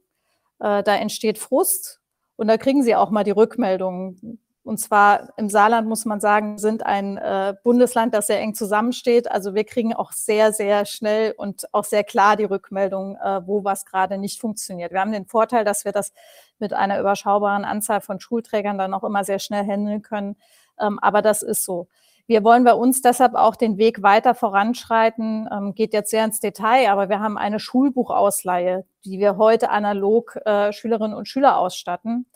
äh, 0.61 0.83
da 0.83 0.97
entsteht 0.97 1.39
Frust. 1.39 2.01
Und 2.37 2.49
da 2.49 2.57
kriegen 2.57 2.83
sie 2.83 2.97
auch 2.97 3.11
mal 3.11 3.25
die 3.25 3.33
Rückmeldungen. 3.33 4.41
Und 4.69 4.77
zwar 4.77 5.31
im 5.39 5.49
Saarland 5.49 5.89
muss 5.89 6.05
man 6.05 6.21
sagen, 6.21 6.59
sind 6.59 6.85
ein 6.85 7.17
äh, 7.17 7.55
Bundesland, 7.65 8.13
das 8.13 8.27
sehr 8.27 8.39
eng 8.41 8.53
zusammensteht. 8.53 9.31
Also 9.31 9.55
wir 9.55 9.65
kriegen 9.65 9.95
auch 9.95 10.13
sehr, 10.13 10.53
sehr 10.53 10.85
schnell 10.85 11.33
und 11.39 11.73
auch 11.73 11.85
sehr 11.85 12.05
klar 12.05 12.37
die 12.37 12.45
Rückmeldung, 12.45 13.17
äh, 13.17 13.41
wo 13.47 13.65
was 13.65 13.87
gerade 13.87 14.19
nicht 14.19 14.39
funktioniert. 14.39 14.93
Wir 14.93 15.01
haben 15.01 15.11
den 15.11 15.25
Vorteil, 15.25 15.65
dass 15.65 15.87
wir 15.87 15.93
das 15.93 16.13
mit 16.59 16.75
einer 16.75 17.01
überschaubaren 17.01 17.65
Anzahl 17.65 18.03
von 18.03 18.21
Schulträgern 18.21 18.77
dann 18.77 18.93
auch 18.93 19.05
immer 19.05 19.25
sehr 19.25 19.39
schnell 19.39 19.65
handeln 19.65 20.03
können. 20.03 20.37
Ähm, 20.79 20.99
aber 20.99 21.23
das 21.23 21.43
ist 21.43 21.65
so. 21.65 21.89
Wir 22.27 22.45
wollen 22.45 22.65
bei 22.65 22.75
uns 22.75 23.01
deshalb 23.01 23.37
auch 23.37 23.57
den 23.57 23.79
Weg 23.79 24.03
weiter 24.03 24.35
voranschreiten, 24.35 25.49
ähm, 25.51 25.75
geht 25.75 25.95
jetzt 25.95 26.11
sehr 26.11 26.27
ins 26.27 26.41
Detail, 26.41 26.91
aber 26.91 27.09
wir 27.09 27.21
haben 27.21 27.39
eine 27.39 27.59
Schulbuchausleihe, 27.59 28.85
die 29.07 29.19
wir 29.19 29.39
heute 29.39 29.71
analog 29.71 30.37
äh, 30.45 30.75
Schülerinnen 30.75 31.17
und 31.17 31.27
Schüler 31.27 31.57
ausstatten. 31.57 32.27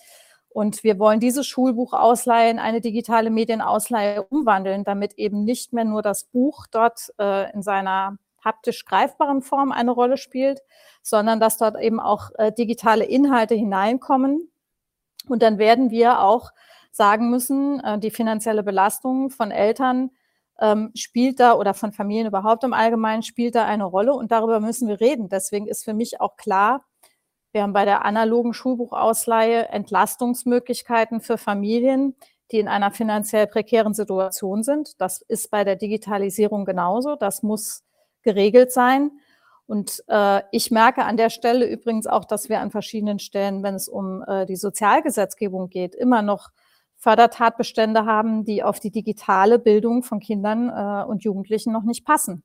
Und 0.55 0.85
wir 0.85 0.99
wollen 0.99 1.21
dieses 1.21 1.47
Schulbuchausleihe 1.47 2.51
in 2.51 2.59
eine 2.59 2.81
digitale 2.81 3.31
Medienausleihe 3.31 4.23
umwandeln, 4.23 4.85
damit 4.85 5.15
eben 5.15 5.45
nicht 5.45 5.73
mehr 5.73 5.85
nur 5.85 6.03
das 6.03 6.25
Buch 6.25 6.67
dort 6.71 7.13
äh, 7.19 7.51
in 7.53 7.63
seiner 7.63 8.19
haptisch 8.45 8.85
greifbaren 8.85 9.43
Form 9.43 9.73
eine 9.73 9.93
Rolle 9.93 10.17
spielt, 10.17 10.61
sondern 11.03 11.41
dass 11.41 11.59
dort 11.59 11.81
eben 11.81 12.01
auch 12.01 12.31
äh, 12.37 12.53
digitale 12.53 13.05
Inhalte 13.05 13.55
hineinkommen. 13.55 14.51
Und 15.29 15.43
dann 15.43 15.59
werden 15.59 15.91
wir 15.91 16.21
auch 16.21 16.51
sagen 16.91 17.31
müssen, 17.31 17.81
äh, 17.81 17.99
die 17.99 18.11
finanzielle 18.11 18.63
Belastung 18.63 19.31
von 19.31 19.51
Eltern 19.51 20.11
ähm, 20.61 20.91
spielt 20.95 21.41
da 21.41 21.55
oder 21.55 21.75
von 21.75 21.93
Familien 21.93 22.27
überhaupt 22.27 22.65
im 22.65 22.73
Allgemeinen 22.73 23.23
spielt 23.23 23.55
da 23.55 23.65
eine 23.65 23.85
Rolle 23.85 24.13
und 24.13 24.33
darüber 24.33 24.61
müssen 24.61 24.89
wir 24.89 25.01
reden. 25.01 25.29
Deswegen 25.29 25.67
ist 25.67 25.85
für 25.85 25.95
mich 25.95 26.21
auch 26.21 26.37
klar, 26.37 26.85
Wir 27.53 27.63
haben 27.63 27.75
bei 27.75 27.85
der 27.85 28.05
analogen 28.05 28.55
Schulbuchausleihe 28.55 29.69
Entlastungsmöglichkeiten 29.69 31.21
für 31.21 31.37
Familien, 31.37 32.17
die 32.51 32.59
in 32.59 32.69
einer 32.69 32.91
finanziell 32.91 33.47
prekären 33.47 33.95
Situation 33.95 34.63
sind. 34.63 35.01
Das 35.01 35.21
ist 35.23 35.51
bei 35.51 35.63
der 35.65 35.77
Digitalisierung 35.77 36.65
genauso. 36.65 37.15
Das 37.15 37.43
muss 37.43 37.85
geregelt 38.23 38.73
sein. 38.73 39.11
Und 39.67 40.03
äh, 40.09 40.43
ich 40.51 40.71
merke 40.71 41.05
an 41.05 41.17
der 41.17 41.31
Stelle 41.31 41.67
übrigens 41.67 42.07
auch, 42.07 42.25
dass 42.25 42.49
wir 42.49 42.61
an 42.61 42.71
verschiedenen 42.71 43.19
Stellen, 43.19 43.63
wenn 43.63 43.75
es 43.75 43.89
um 43.89 44.23
äh, 44.27 44.45
die 44.47 44.57
Sozialgesetzgebung 44.57 45.69
geht, 45.69 45.95
immer 45.95 46.23
noch 46.23 46.51
Fördertatbestände 46.97 48.05
haben, 48.07 48.45
die 48.45 48.63
auf 48.63 48.81
die 48.81 48.91
digitale 48.91 49.59
Bildung 49.59 50.03
von 50.03 50.21
Kindern 50.21 50.69
äh, 50.69 51.05
und 51.05 51.25
Jugendlichen 51.25 51.73
noch 51.73 51.85
nicht 51.85 52.05
passen. 52.05 52.45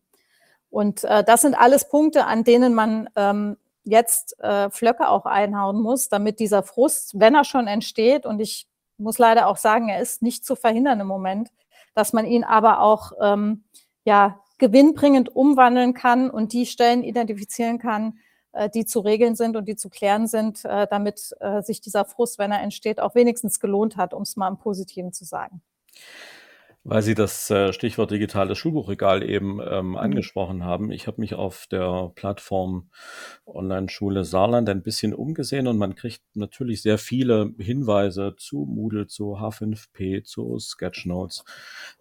Und 0.70 1.04
äh, 1.04 1.24
das 1.24 1.42
sind 1.42 1.56
alles 1.56 1.90
Punkte, 1.90 2.26
an 2.26 2.44
denen 2.44 2.74
man 2.74 3.10
ähm, 3.16 3.58
jetzt 3.88 4.40
äh, 4.40 4.70
Flöcke 4.70 5.10
auch 5.10 5.26
einhauen 5.26 5.82
muss, 5.82 6.10
damit 6.10 6.40
dieser 6.40 6.64
Frust, 6.64 7.20
wenn 7.20 7.36
er 7.36 7.44
schon 7.44 7.68
entsteht, 7.68 8.26
und 8.26 8.40
ich 8.40 8.68
muss 8.98 9.18
leider 9.18 9.48
auch 9.48 9.58
sagen, 9.58 9.90
er 9.90 10.02
ist 10.02 10.22
nicht 10.22 10.46
zu 10.46 10.56
verhindern 10.56 11.00
im 11.00 11.08
Moment, 11.08 11.50
dass 11.94 12.14
man 12.14 12.26
ihn 12.26 12.44
aber 12.44 12.82
auch 12.82 13.14
ähm, 13.22 13.64
ja 14.04 14.40
gewinnbringend 14.58 15.36
umwandeln 15.36 15.94
kann 15.94 16.30
und 16.30 16.54
die 16.54 16.66
Stellen 16.66 17.04
identifizieren 17.04 17.80
kann, 17.80 18.20
äh, 18.54 18.70
die 18.70 18.86
zu 18.86 19.00
regeln 19.00 19.36
sind 19.36 19.56
und 19.56 19.68
die 19.68 19.76
zu 19.76 19.90
klären 19.90 20.28
sind, 20.28 20.66
äh, 20.66 20.88
damit 20.90 21.36
äh, 21.40 21.62
sich 21.62 21.82
dieser 21.82 22.06
Frust, 22.06 22.40
wenn 22.40 22.52
er 22.52 22.62
entsteht, 22.62 23.00
auch 23.00 23.16
wenigstens 23.16 23.60
gelohnt 23.60 23.98
hat, 23.98 24.14
um 24.14 24.24
es 24.24 24.36
mal 24.36 24.48
im 24.48 24.58
Positiven 24.58 25.14
zu 25.14 25.26
sagen. 25.26 25.62
Weil 26.90 27.02
Sie 27.02 27.16
das 27.16 27.54
Stichwort 27.72 28.12
digitales 28.12 28.58
Schulbuchregal 28.58 29.22
eben 29.22 29.60
ähm, 29.60 29.90
mhm. 29.90 29.98
angesprochen 29.98 30.64
haben. 30.64 30.90
Ich 30.90 31.06
habe 31.06 31.20
mich 31.20 31.36
auf 31.36 31.68
der 31.68 32.14
Plattform 32.16 32.90
Online-Schule 33.46 34.24
Saarland 34.24 34.70
ein 34.70 34.84
bisschen 34.84 35.14
umgesehen 35.14 35.68
und 35.68 35.78
man 35.78 35.96
kriegt 35.96 36.22
natürlich 36.34 36.82
sehr 36.82 36.98
viele 36.98 37.54
Hinweise 37.58 38.36
zu 38.38 38.66
Moodle, 38.66 39.08
zu 39.08 39.36
H5P, 39.38 40.24
zu 40.24 40.58
Sketchnotes. 40.60 41.44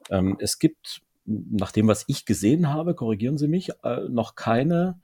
Ähm, 0.09 0.37
es 0.39 0.61
gibt 0.61 1.03
nach 1.25 1.73
dem, 1.73 1.89
was 1.89 2.05
ich 2.07 2.25
gesehen 2.25 2.73
habe, 2.73 2.95
korrigieren 2.95 3.39
Sie 3.39 3.49
mich, 3.49 3.71
äh, 3.83 4.09
noch 4.09 4.37
keine 4.37 5.01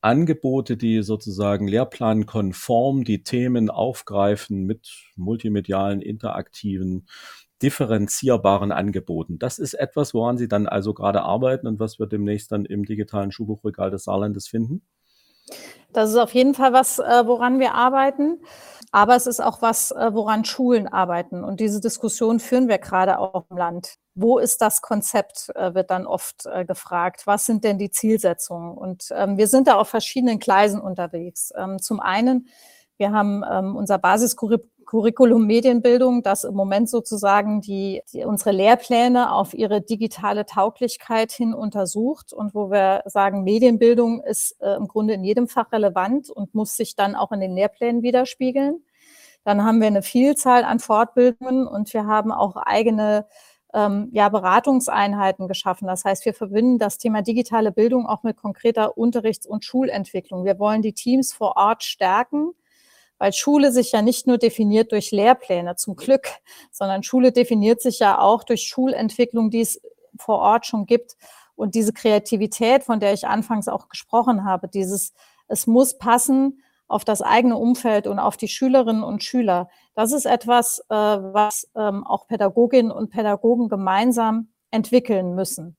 Angebote, 0.00 0.76
die 0.76 1.02
sozusagen 1.02 1.66
lehrplankonform 1.66 3.04
die 3.04 3.24
Themen 3.24 3.70
aufgreifen 3.70 4.64
mit 4.64 4.92
multimedialen, 5.16 6.02
interaktiven, 6.02 7.06
differenzierbaren 7.64 8.72
Angeboten. 8.72 9.38
Das 9.38 9.58
ist 9.58 9.72
etwas, 9.72 10.12
woran 10.12 10.36
Sie 10.36 10.48
dann 10.48 10.66
also 10.66 10.92
gerade 10.92 11.22
arbeiten 11.22 11.66
und 11.66 11.80
was 11.80 11.98
wir 11.98 12.06
demnächst 12.06 12.52
dann 12.52 12.66
im 12.66 12.84
digitalen 12.84 13.32
Schulbuchregal 13.32 13.90
des 13.90 14.04
Saarlandes 14.04 14.46
finden? 14.46 14.82
Das 15.94 16.10
ist 16.10 16.16
auf 16.16 16.34
jeden 16.34 16.52
Fall 16.52 16.74
was, 16.74 16.98
äh, 16.98 17.22
woran 17.24 17.58
wir 17.58 17.72
arbeiten. 17.72 18.42
Aber 18.92 19.16
es 19.16 19.26
ist 19.26 19.40
auch 19.40 19.62
was, 19.62 19.92
äh, 19.92 20.10
woran 20.12 20.44
Schulen 20.44 20.86
arbeiten. 20.86 21.42
Und 21.42 21.58
diese 21.58 21.80
Diskussion 21.80 22.38
führen 22.38 22.68
wir 22.68 22.78
gerade 22.78 23.18
auch 23.18 23.46
im 23.48 23.56
Land. 23.56 23.96
Wo 24.14 24.38
ist 24.38 24.60
das 24.60 24.82
Konzept, 24.82 25.50
äh, 25.54 25.74
wird 25.74 25.90
dann 25.90 26.06
oft 26.06 26.46
gefragt. 26.66 27.26
Was 27.26 27.46
sind 27.46 27.64
denn 27.64 27.78
die 27.78 27.90
Zielsetzungen? 27.90 28.76
Und 28.76 29.08
ähm, 29.12 29.38
wir 29.38 29.48
sind 29.48 29.68
da 29.68 29.76
auf 29.76 29.88
verschiedenen 29.88 30.38
Gleisen 30.38 30.80
unterwegs. 30.80 31.50
Ähm, 31.56 31.80
zum 31.80 31.98
einen, 31.98 32.48
wir 32.98 33.10
haben 33.10 33.42
ähm, 33.50 33.74
unser 33.74 33.98
Basiskurriculum 33.98 34.73
Curriculum 34.84 35.46
Medienbildung, 35.46 36.22
das 36.22 36.44
im 36.44 36.54
Moment 36.54 36.88
sozusagen 36.88 37.60
die, 37.60 38.02
die, 38.12 38.24
unsere 38.24 38.52
Lehrpläne 38.52 39.32
auf 39.32 39.54
ihre 39.54 39.80
digitale 39.80 40.46
Tauglichkeit 40.46 41.32
hin 41.32 41.54
untersucht 41.54 42.32
und 42.32 42.54
wo 42.54 42.70
wir 42.70 43.02
sagen, 43.06 43.44
Medienbildung 43.44 44.22
ist 44.22 44.60
äh, 44.60 44.74
im 44.76 44.88
Grunde 44.88 45.14
in 45.14 45.24
jedem 45.24 45.48
Fach 45.48 45.72
relevant 45.72 46.30
und 46.30 46.54
muss 46.54 46.76
sich 46.76 46.96
dann 46.96 47.14
auch 47.14 47.32
in 47.32 47.40
den 47.40 47.54
Lehrplänen 47.54 48.02
widerspiegeln. 48.02 48.84
Dann 49.44 49.64
haben 49.64 49.80
wir 49.80 49.88
eine 49.88 50.02
Vielzahl 50.02 50.64
an 50.64 50.78
Fortbildungen 50.78 51.66
und 51.66 51.92
wir 51.92 52.06
haben 52.06 52.32
auch 52.32 52.56
eigene 52.56 53.26
ähm, 53.74 54.08
ja, 54.12 54.28
Beratungseinheiten 54.28 55.48
geschaffen. 55.48 55.86
Das 55.86 56.04
heißt, 56.04 56.24
wir 56.24 56.32
verbinden 56.32 56.78
das 56.78 56.96
Thema 56.98 57.22
digitale 57.22 57.72
Bildung 57.72 58.06
auch 58.06 58.22
mit 58.22 58.36
konkreter 58.36 58.96
Unterrichts- 58.96 59.46
und 59.46 59.64
Schulentwicklung. 59.64 60.44
Wir 60.44 60.58
wollen 60.58 60.80
die 60.80 60.94
Teams 60.94 61.32
vor 61.32 61.56
Ort 61.56 61.82
stärken 61.82 62.54
weil 63.18 63.32
Schule 63.32 63.72
sich 63.72 63.92
ja 63.92 64.02
nicht 64.02 64.26
nur 64.26 64.38
definiert 64.38 64.92
durch 64.92 65.10
Lehrpläne, 65.10 65.76
zum 65.76 65.96
Glück, 65.96 66.28
sondern 66.70 67.02
Schule 67.02 67.32
definiert 67.32 67.80
sich 67.80 67.98
ja 67.98 68.18
auch 68.18 68.44
durch 68.44 68.62
Schulentwicklung, 68.62 69.50
die 69.50 69.60
es 69.60 69.80
vor 70.18 70.38
Ort 70.38 70.66
schon 70.66 70.86
gibt. 70.86 71.16
Und 71.56 71.74
diese 71.74 71.92
Kreativität, 71.92 72.82
von 72.82 73.00
der 73.00 73.12
ich 73.12 73.26
anfangs 73.26 73.68
auch 73.68 73.88
gesprochen 73.88 74.44
habe, 74.44 74.68
dieses, 74.68 75.12
es 75.46 75.66
muss 75.66 75.98
passen 75.98 76.62
auf 76.88 77.04
das 77.04 77.22
eigene 77.22 77.56
Umfeld 77.56 78.06
und 78.06 78.18
auf 78.18 78.36
die 78.36 78.48
Schülerinnen 78.48 79.02
und 79.02 79.22
Schüler. 79.22 79.68
Das 79.94 80.12
ist 80.12 80.26
etwas, 80.26 80.80
äh, 80.90 80.94
was 80.94 81.70
ähm, 81.76 82.04
auch 82.06 82.26
Pädagoginnen 82.26 82.92
und 82.92 83.10
Pädagogen 83.10 83.68
gemeinsam 83.68 84.48
entwickeln 84.74 85.34
müssen. 85.34 85.76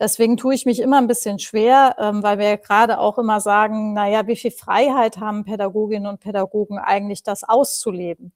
Deswegen 0.00 0.36
tue 0.36 0.54
ich 0.54 0.64
mich 0.64 0.80
immer 0.80 0.98
ein 0.98 1.06
bisschen 1.06 1.38
schwer, 1.38 1.96
ähm, 1.98 2.22
weil 2.22 2.38
wir 2.38 2.56
gerade 2.56 2.98
auch 2.98 3.18
immer 3.18 3.40
sagen, 3.40 3.92
na 3.94 4.08
ja, 4.08 4.26
wie 4.26 4.36
viel 4.36 4.50
Freiheit 4.50 5.18
haben 5.18 5.44
Pädagoginnen 5.44 6.06
und 6.08 6.20
Pädagogen 6.20 6.78
eigentlich, 6.78 7.22
das 7.22 7.44
auszuleben? 7.44 8.32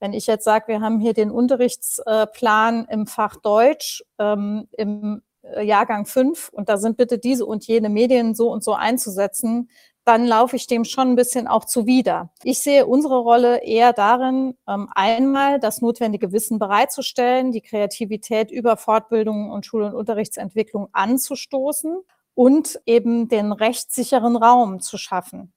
Wenn 0.00 0.12
ich 0.12 0.26
jetzt 0.26 0.44
sage, 0.44 0.68
wir 0.68 0.80
haben 0.80 1.00
hier 1.00 1.14
den 1.14 1.30
Unterrichtsplan 1.30 2.86
im 2.90 3.06
Fach 3.06 3.36
Deutsch 3.36 4.02
ähm, 4.18 4.68
im 4.72 5.22
äh, 5.42 5.64
Jahrgang 5.64 6.06
5 6.06 6.50
und 6.50 6.68
da 6.68 6.76
sind 6.76 6.96
bitte 6.96 7.18
diese 7.18 7.46
und 7.46 7.66
jene 7.66 7.88
Medien 7.88 8.34
so 8.34 8.50
und 8.50 8.62
so 8.64 8.74
einzusetzen, 8.74 9.70
dann 10.04 10.26
laufe 10.26 10.56
ich 10.56 10.66
dem 10.66 10.84
schon 10.84 11.10
ein 11.10 11.16
bisschen 11.16 11.46
auch 11.46 11.64
zuwider. 11.64 12.30
Ich 12.42 12.58
sehe 12.58 12.86
unsere 12.86 13.18
Rolle 13.18 13.62
eher 13.62 13.92
darin, 13.92 14.56
ähm, 14.68 14.88
einmal 14.94 15.60
das 15.60 15.80
notwendige 15.80 16.32
Wissen 16.32 16.58
bereitzustellen, 16.58 17.52
die 17.52 17.60
Kreativität 17.60 18.50
über 18.50 18.76
Fortbildung 18.76 19.50
und 19.50 19.64
Schul- 19.66 19.84
und 19.84 19.94
Unterrichtsentwicklung 19.94 20.88
anzustoßen 20.92 21.98
und 22.34 22.80
eben 22.86 23.28
den 23.28 23.52
rechtssicheren 23.52 24.36
Raum 24.36 24.80
zu 24.80 24.98
schaffen 24.98 25.52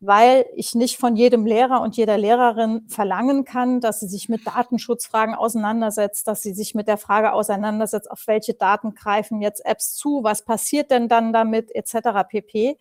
weil 0.00 0.44
ich 0.54 0.74
nicht 0.74 0.98
von 0.98 1.16
jedem 1.16 1.46
Lehrer 1.46 1.80
und 1.80 1.96
jeder 1.96 2.18
Lehrerin 2.18 2.86
verlangen 2.88 3.44
kann, 3.44 3.80
dass 3.80 4.00
sie 4.00 4.08
sich 4.08 4.28
mit 4.28 4.46
Datenschutzfragen 4.46 5.34
auseinandersetzt, 5.34 6.28
dass 6.28 6.42
sie 6.42 6.52
sich 6.52 6.74
mit 6.74 6.86
der 6.86 6.98
Frage 6.98 7.32
auseinandersetzt, 7.32 8.10
auf 8.10 8.26
welche 8.26 8.54
Daten 8.54 8.94
greifen 8.94 9.40
jetzt 9.40 9.64
Apps 9.64 9.94
zu, 9.94 10.22
was 10.22 10.44
passiert 10.44 10.90
denn 10.90 11.08
dann 11.08 11.32
damit, 11.32 11.74
etc. 11.74 12.28
pp. 12.28 12.76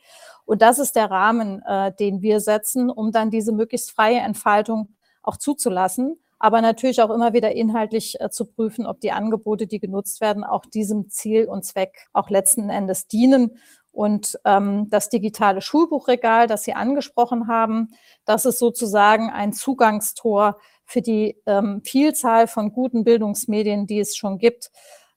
Und 0.46 0.62
das 0.62 0.78
ist 0.78 0.96
der 0.98 1.10
Rahmen, 1.10 1.62
äh, 1.62 1.94
den 1.98 2.22
wir 2.22 2.42
setzen, 2.42 2.90
um 2.90 3.12
dann 3.12 3.32
diese 3.32 3.54
möglichst 3.54 3.92
freie 3.92 4.20
Entfaltung 4.20 4.90
auch 5.24 5.38
zuzulassen, 5.38 6.20
aber 6.38 6.62
natürlich 6.62 7.02
auch 7.02 7.10
immer 7.10 7.34
wieder 7.34 7.54
inhaltlich 7.54 8.20
äh, 8.20 8.30
zu 8.30 8.46
prüfen, 8.46 8.86
ob 8.86 9.00
die 9.00 9.14
Angebote, 9.14 9.68
die 9.68 9.80
genutzt 9.80 10.20
werden, 10.20 10.44
auch 10.44 10.66
diesem 10.66 11.10
Ziel 11.10 11.46
und 11.46 11.64
Zweck 11.64 12.08
auch 12.12 12.30
letzten 12.30 12.70
Endes 12.70 13.08
dienen 13.08 13.58
und 13.96 14.38
ähm, 14.44 14.90
das 14.90 15.08
digitale 15.10 15.62
Schulbuchregal, 15.62 16.48
das 16.48 16.64
Sie 16.64 16.74
angesprochen 16.74 17.48
haben, 17.48 17.92
das 18.26 18.46
ist 18.46 18.60
sozusagen 18.60 19.30
ein 19.30 19.54
Zugangstor 19.54 20.58
für 20.84 21.02
die 21.02 21.38
ähm, 21.46 21.82
Vielzahl 21.84 22.48
von 22.48 22.74
guten 22.74 23.06
Bildungsmedien, 23.06 23.88
die 23.88 24.00
es 24.00 24.18
schon 24.18 24.38
gibt. 24.38 24.70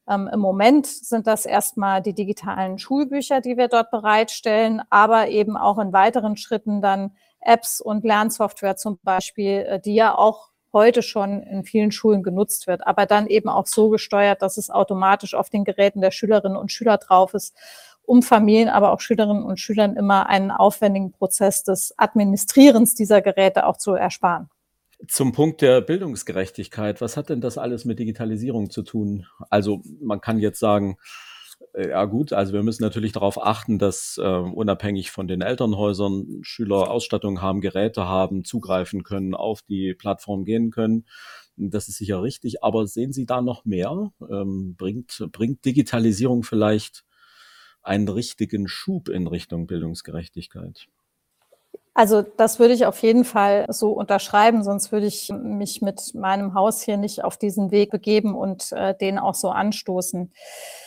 Ähm, 0.09 0.31
Im 0.33 0.39
Moment 0.39 0.87
sind 0.87 1.27
das 1.27 1.45
erstmal 1.45 2.03
die 2.03 2.15
digitalen 2.15 2.79
Schulbücher, 2.79 3.41
die 3.41 3.57
wir 3.57 3.67
dort 3.67 3.91
bereitstellen, 3.91 4.81
aber 4.91 5.29
eben 5.29 5.57
auch 5.57 5.79
in 5.79 5.93
weiteren 5.93 6.37
Schritten 6.37 6.81
dann 6.81 7.17
Apps 7.41 7.81
und 7.81 8.05
Lernsoftware 8.05 8.77
zum 8.77 9.01
Beispiel, 9.03 9.67
äh, 9.69 9.81
die 9.81 9.95
ja 9.95 10.17
auch 10.17 10.51
heute 10.73 11.03
schon 11.03 11.43
in 11.43 11.65
vielen 11.65 11.91
Schulen 11.91 12.23
genutzt 12.23 12.67
wird, 12.67 12.87
aber 12.87 13.07
dann 13.07 13.27
eben 13.27 13.49
auch 13.49 13.67
so 13.67 13.89
gesteuert, 13.89 14.43
dass 14.43 14.57
es 14.57 14.71
automatisch 14.71 15.35
auf 15.35 15.51
den 15.51 15.65
Geräten 15.65 16.01
der 16.01 16.11
Schülerinnen 16.11 16.59
und 16.59 16.71
Schüler 16.71 16.99
drauf 16.99 17.35
ist 17.35 17.57
um 18.09 18.23
Familien, 18.23 18.71
aber 18.71 18.93
auch 18.93 19.01
Schülerinnen 19.01 19.43
und 19.43 19.61
Schülern 19.61 19.95
immer 19.95 20.29
einen 20.29 20.51
aufwendigen 20.51 21.13
Prozess 21.13 21.63
des 21.63 21.93
Administrierens 21.99 22.95
dieser 22.95 23.21
Geräte 23.21 23.67
auch 23.67 23.77
zu 23.77 23.93
ersparen. 23.93 24.49
Zum 25.07 25.33
Punkt 25.33 25.61
der 25.61 25.83
Bildungsgerechtigkeit, 25.83 27.03
was 27.03 27.19
hat 27.19 27.29
denn 27.29 27.43
das 27.43 27.59
alles 27.59 27.85
mit 27.85 27.99
Digitalisierung 27.99 28.71
zu 28.71 28.83
tun? 28.83 29.27
Also 29.51 29.83
man 30.01 30.23
kann 30.23 30.39
jetzt 30.39 30.59
sagen, 30.59 30.97
äh, 31.75 31.91
ja 31.91 32.07
gut, 32.07 32.33
also 32.33 32.55
wir 32.55 32.63
müssen 32.63 32.83
natürlich 32.83 33.13
darauf 33.13 33.41
achten, 33.41 33.79
dass 33.79 34.19
äh, 34.19 34.27
unabhängig 34.27 35.11
von 35.11 35.29
den 35.29 35.43
Elternhäusern 35.43 36.39
Schüler 36.41 36.91
Ausstattung 36.91 37.43
haben, 37.43 37.61
Geräte 37.61 38.07
haben, 38.07 38.43
zugreifen 38.43 39.03
können, 39.03 39.35
auf 39.35 39.61
die 39.61 39.93
Plattform 39.93 40.47
gehen 40.47 40.71
können. 40.71 41.05
Das 41.57 41.89
ist 41.89 41.99
sicher 41.99 42.23
richtig, 42.23 42.65
aber 42.65 42.87
sehen 42.87 43.13
Sie 43.13 43.27
da 43.27 43.43
noch 43.43 43.67
mehr? 43.67 44.13
Ähm, 44.31 44.77
bringt, 44.79 45.29
bringt 45.31 45.65
Digitalisierung 45.67 46.43
vielleicht 46.43 47.05
einen 47.89 48.09
richtigen 48.09 48.69
Schub 48.69 49.09
in 49.09 49.27
Richtung 49.27 49.67
Bildungsgerechtigkeit? 49.67 50.89
Also 51.99 52.23
das 52.23 52.61
würde 52.61 52.75
ich 52.75 52.87
auf 52.87 53.03
jeden 53.03 53.25
Fall 53.25 53.67
so 53.71 53.91
unterschreiben, 53.91 54.63
sonst 54.63 54.93
würde 54.93 55.07
ich 55.07 55.33
mich 55.33 55.83
mit 55.83 56.15
meinem 56.15 56.55
Haus 56.55 56.81
hier 56.81 56.97
nicht 56.97 57.25
auf 57.25 57.37
diesen 57.37 57.73
Weg 57.73 57.91
begeben 57.91 58.37
und 58.37 58.71
äh, 58.71 58.95
den 58.95 59.19
auch 59.19 59.35
so 59.35 59.51
anstoßen. 59.51 60.33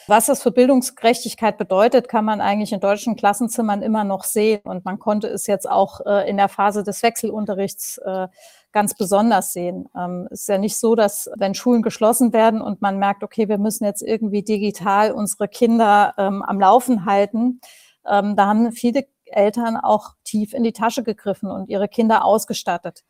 Was 0.08 0.28
das 0.28 0.42
für 0.42 0.52
Bildungsgerechtigkeit 0.52 1.58
bedeutet, 1.58 2.08
kann 2.08 2.24
man 2.24 2.40
eigentlich 2.40 2.72
in 2.72 2.80
deutschen 2.80 3.18
Klassenzimmern 3.18 3.82
immer 3.82 4.06
noch 4.06 4.24
sehen. 4.24 4.62
Und 4.64 4.86
man 4.86 5.00
konnte 5.00 5.28
es 5.28 5.48
jetzt 5.48 5.70
auch 5.70 6.00
äh, 6.06 6.30
in 6.30 6.38
der 6.38 6.48
Phase 6.48 6.82
des 6.82 7.04
Wechselunterrichts 7.04 7.98
äh, 7.98 8.30
ganz 8.72 8.96
besonders 8.96 9.54
sehen. 9.54 9.90
Ähm, 9.96 10.28
es 10.32 10.42
ist 10.42 10.50
ja 10.50 10.58
nicht 10.58 10.78
so, 10.78 10.96
dass 10.96 11.30
wenn 11.36 11.54
Schulen 11.54 11.82
geschlossen 11.82 12.34
werden 12.34 12.62
und 12.62 12.82
man 12.82 12.98
merkt, 12.98 13.24
okay, 13.24 13.50
wir 13.50 13.58
müssen 13.58 13.86
jetzt 13.86 14.02
irgendwie 14.02 14.44
digital 14.44 15.12
unsere 15.12 15.48
Kinder 15.48 16.14
ähm, 16.18 16.42
am 16.42 16.60
Laufen 16.60 17.06
halten, 17.06 17.62
ähm, 18.10 18.36
da 18.36 18.48
haben 18.48 18.72
viele 18.72 19.06
Eltern 19.26 19.78
auch 19.78 20.16
tief 20.24 20.54
in 20.54 20.64
die 20.64 20.74
Tasche 20.74 21.04
gegriffen 21.04 21.50
und 21.50 21.70
ihre 21.70 21.88
Kinder 21.88 22.26
ausgestattet. 22.26 23.04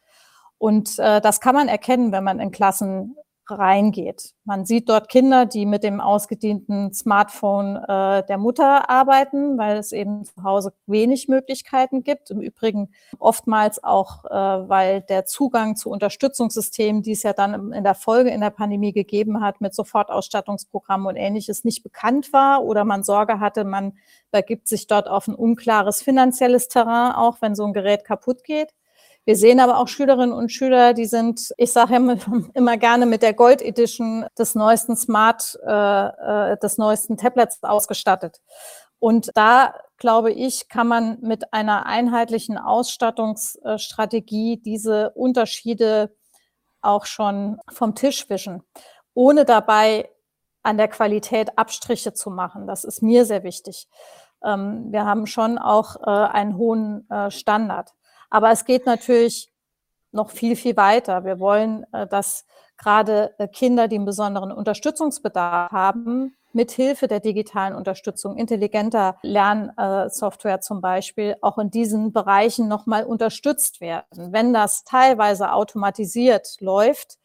Und 0.58 1.00
äh, 1.00 1.22
das 1.22 1.42
kann 1.42 1.56
man 1.56 1.68
erkennen, 1.68 2.12
wenn 2.12 2.24
man 2.24 2.40
in 2.40 2.52
Klassen 2.52 3.16
reingeht. 3.52 4.34
Man 4.44 4.66
sieht 4.66 4.90
dort 4.90 5.10
Kinder, 5.10 5.46
die 5.46 5.66
mit 5.66 5.84
dem 5.84 6.02
ausgedienten 6.02 6.94
Smartphone 6.94 7.76
äh, 7.76 8.26
der 8.26 8.38
Mutter 8.38 8.90
arbeiten, 8.90 9.58
weil 9.58 9.78
es 9.78 9.92
eben 9.92 10.26
zu 10.26 10.44
Hause 10.44 10.74
wenig 10.88 11.28
Möglichkeiten 11.28 12.04
gibt. 12.04 12.32
Im 12.32 12.42
Übrigen 12.42 12.90
oftmals 13.20 13.84
auch, 13.84 14.26
äh, 14.26 14.30
weil 14.30 15.02
der 15.02 15.26
Zugang 15.26 15.76
zu 15.76 15.90
Unterstützungssystemen, 15.90 17.02
die 17.02 17.12
es 17.12 17.24
ja 17.24 17.34
dann 17.34 17.72
in 17.72 17.84
der 17.84 17.96
Folge 17.96 18.32
in 18.32 18.42
der 18.42 18.50
Pandemie 18.50 18.94
gegeben 18.94 19.42
hat, 19.42 19.62
mit 19.62 19.76
Sofortausstattungsprogrammen 19.76 21.08
und 21.08 21.16
ähnliches 21.16 21.64
nicht 21.64 21.84
bekannt 21.84 22.34
war 22.34 22.64
oder 22.64 22.86
man 22.86 23.04
Sorge 23.04 23.40
hatte, 23.40 23.64
man 23.64 23.94
begibt 24.32 24.68
sich 24.68 24.88
dort 24.88 25.08
auf 25.08 25.28
ein 25.28 25.36
unklares 25.36 26.02
finanzielles 26.02 26.68
Terrain, 26.68 27.14
auch 27.14 27.42
wenn 27.42 27.56
so 27.56 27.66
ein 27.66 27.74
Gerät 27.74 28.06
kaputt 28.06 28.44
geht. 28.44 28.74
Wir 29.26 29.36
sehen 29.36 29.60
aber 29.60 29.78
auch 29.78 29.88
Schülerinnen 29.88 30.34
und 30.34 30.52
Schüler, 30.52 30.94
die 30.94 31.06
sind, 31.06 31.54
ich 31.58 31.72
sage 31.72 31.96
immer, 32.54 32.78
gerne 32.78 33.06
mit 33.06 33.22
der 33.22 33.34
Gold 33.34 33.62
Edition 33.62 34.26
des 34.38 34.56
neuesten 34.56 34.96
Smart, 34.96 35.60
äh, 35.66 36.52
äh, 36.52 36.58
des 36.58 36.78
neuesten 36.78 37.18
Tablets 37.18 37.62
ausgestattet. 37.62 38.42
Und 39.00 39.32
da, 39.36 39.76
glaube 39.98 40.32
ich, 40.32 40.70
kann 40.70 40.88
man 40.88 41.20
mit 41.22 41.54
einer 41.54 41.86
einheitlichen 41.86 42.58
Ausstattungsstrategie 42.58 44.58
diese 44.58 45.12
Unterschiede 45.12 46.16
auch 46.82 47.06
schon 47.06 47.60
vom 47.72 47.96
Tisch 47.96 48.30
wischen, 48.30 48.64
ohne 49.14 49.46
dabei 49.46 50.10
an 50.64 50.78
der 50.78 50.88
Qualität 50.88 51.58
Abstriche 51.58 52.14
zu 52.14 52.30
machen. 52.30 52.68
Das 52.68 52.84
ist 52.84 53.02
mir 53.02 53.26
sehr 53.26 53.44
wichtig. 53.44 53.88
Ähm, 54.44 54.92
wir 54.92 55.06
haben 55.06 55.28
schon 55.28 55.58
auch 55.58 55.96
äh, 55.96 56.10
einen 56.10 56.58
hohen 56.58 57.10
äh, 57.10 57.32
Standard. 57.32 57.94
Aber 58.32 58.50
es 58.50 58.66
geht 58.66 58.88
natürlich 58.88 59.52
noch 60.12 60.32
viel, 60.32 60.56
viel 60.56 60.76
weiter. 60.76 61.24
Wir 61.24 61.40
wollen, 61.40 61.86
äh, 61.94 62.08
dass 62.08 62.46
gerade 62.78 63.36
äh, 63.38 63.48
Kinder, 63.48 63.88
die 63.88 63.98
einen 63.98 64.06
besonderen 64.06 64.52
Unterstützungsbedarf 64.52 65.72
haben, 65.72 66.36
mit 66.54 66.72
Hilfe 66.72 67.08
der 67.08 67.22
digitalen 67.22 67.76
Unterstützung, 67.76 68.36
intelligenter 68.36 69.18
Lernsoftware 69.22 70.60
zum 70.60 70.82
Beispiel, 70.82 71.38
auch 71.40 71.58
in 71.58 71.70
diesen 71.70 72.12
Bereichen 72.12 72.68
nochmal 72.68 73.06
unterstützt 73.06 73.80
werden. 73.80 74.34
Wenn 74.34 74.52
das 74.52 74.84
teilweise 74.84 75.54
automatisiert 75.54 76.58
läuft 76.60 77.20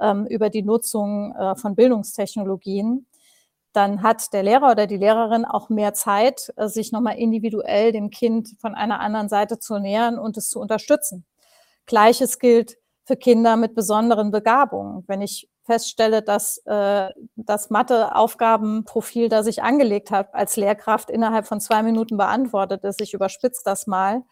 ähm, 0.00 0.26
über 0.26 0.50
die 0.50 0.62
Nutzung 0.62 1.36
äh, 1.36 1.54
von 1.54 1.76
Bildungstechnologien, 1.76 3.06
dann 3.74 4.02
hat 4.02 4.32
der 4.32 4.42
Lehrer 4.42 4.70
oder 4.70 4.86
die 4.86 4.96
Lehrerin 4.96 5.44
auch 5.44 5.68
mehr 5.68 5.94
Zeit, 5.94 6.52
äh, 6.56 6.68
sich 6.68 6.92
nochmal 6.92 7.16
individuell 7.16 7.92
dem 7.92 8.10
Kind 8.10 8.54
von 8.58 8.74
einer 8.74 9.00
anderen 9.00 9.28
Seite 9.28 9.58
zu 9.58 9.78
nähern 9.78 10.18
und 10.18 10.36
es 10.36 10.48
zu 10.48 10.60
unterstützen. 10.60 11.26
Gleiches 11.86 12.38
gilt 12.38 12.76
für 13.04 13.16
Kinder 13.16 13.56
mit 13.56 13.74
besonderen 13.74 14.30
Begabungen. 14.30 15.04
Wenn 15.06 15.20
ich 15.20 15.48
feststelle, 15.64 16.22
dass 16.22 16.58
äh, 16.66 17.10
das 17.36 17.70
Mathe-Aufgabenprofil, 17.70 19.28
das 19.28 19.46
ich 19.46 19.62
angelegt 19.62 20.10
habe, 20.10 20.32
als 20.34 20.56
Lehrkraft 20.56 21.10
innerhalb 21.10 21.46
von 21.46 21.60
zwei 21.60 21.82
Minuten 21.82 22.16
beantwortet 22.16 22.84
ist, 22.84 23.00
ich 23.00 23.14
überspitze 23.14 23.62
das 23.64 23.86
mal, 23.86 24.22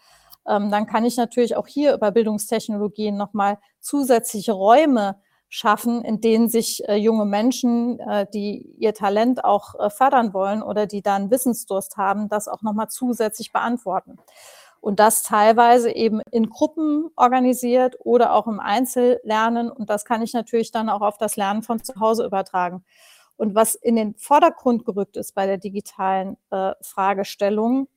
ähm, 0.46 0.70
dann 0.70 0.86
kann 0.86 1.04
ich 1.04 1.16
natürlich 1.16 1.56
auch 1.56 1.66
hier 1.66 1.94
über 1.94 2.10
Bildungstechnologien 2.10 3.16
nochmal 3.16 3.58
zusätzliche 3.80 4.52
Räume 4.52 5.20
schaffen, 5.54 6.02
in 6.02 6.22
denen 6.22 6.48
sich 6.48 6.82
äh, 6.88 6.94
junge 6.96 7.26
Menschen, 7.26 8.00
äh, 8.00 8.26
die 8.32 8.74
ihr 8.78 8.94
Talent 8.94 9.44
auch 9.44 9.74
äh, 9.78 9.90
fördern 9.90 10.32
wollen 10.32 10.62
oder 10.62 10.86
die 10.86 11.02
dann 11.02 11.30
Wissensdurst 11.30 11.98
haben, 11.98 12.30
das 12.30 12.48
auch 12.48 12.62
nochmal 12.62 12.88
zusätzlich 12.88 13.52
beantworten. 13.52 14.16
Und 14.80 14.98
das 14.98 15.22
teilweise 15.22 15.94
eben 15.94 16.22
in 16.30 16.48
Gruppen 16.48 17.10
organisiert 17.16 17.96
oder 17.98 18.32
auch 18.32 18.46
im 18.46 18.60
Einzellernen. 18.60 19.70
Und 19.70 19.90
das 19.90 20.06
kann 20.06 20.22
ich 20.22 20.32
natürlich 20.32 20.72
dann 20.72 20.88
auch 20.88 21.02
auf 21.02 21.18
das 21.18 21.36
Lernen 21.36 21.62
von 21.62 21.84
zu 21.84 22.00
Hause 22.00 22.24
übertragen. 22.24 22.82
Und 23.36 23.54
was 23.54 23.74
in 23.74 23.96
den 23.96 24.14
Vordergrund 24.14 24.86
gerückt 24.86 25.18
ist 25.18 25.34
bei 25.34 25.44
der 25.44 25.58
digitalen 25.58 26.38
äh, 26.50 26.72
Fragestellung, 26.80 27.88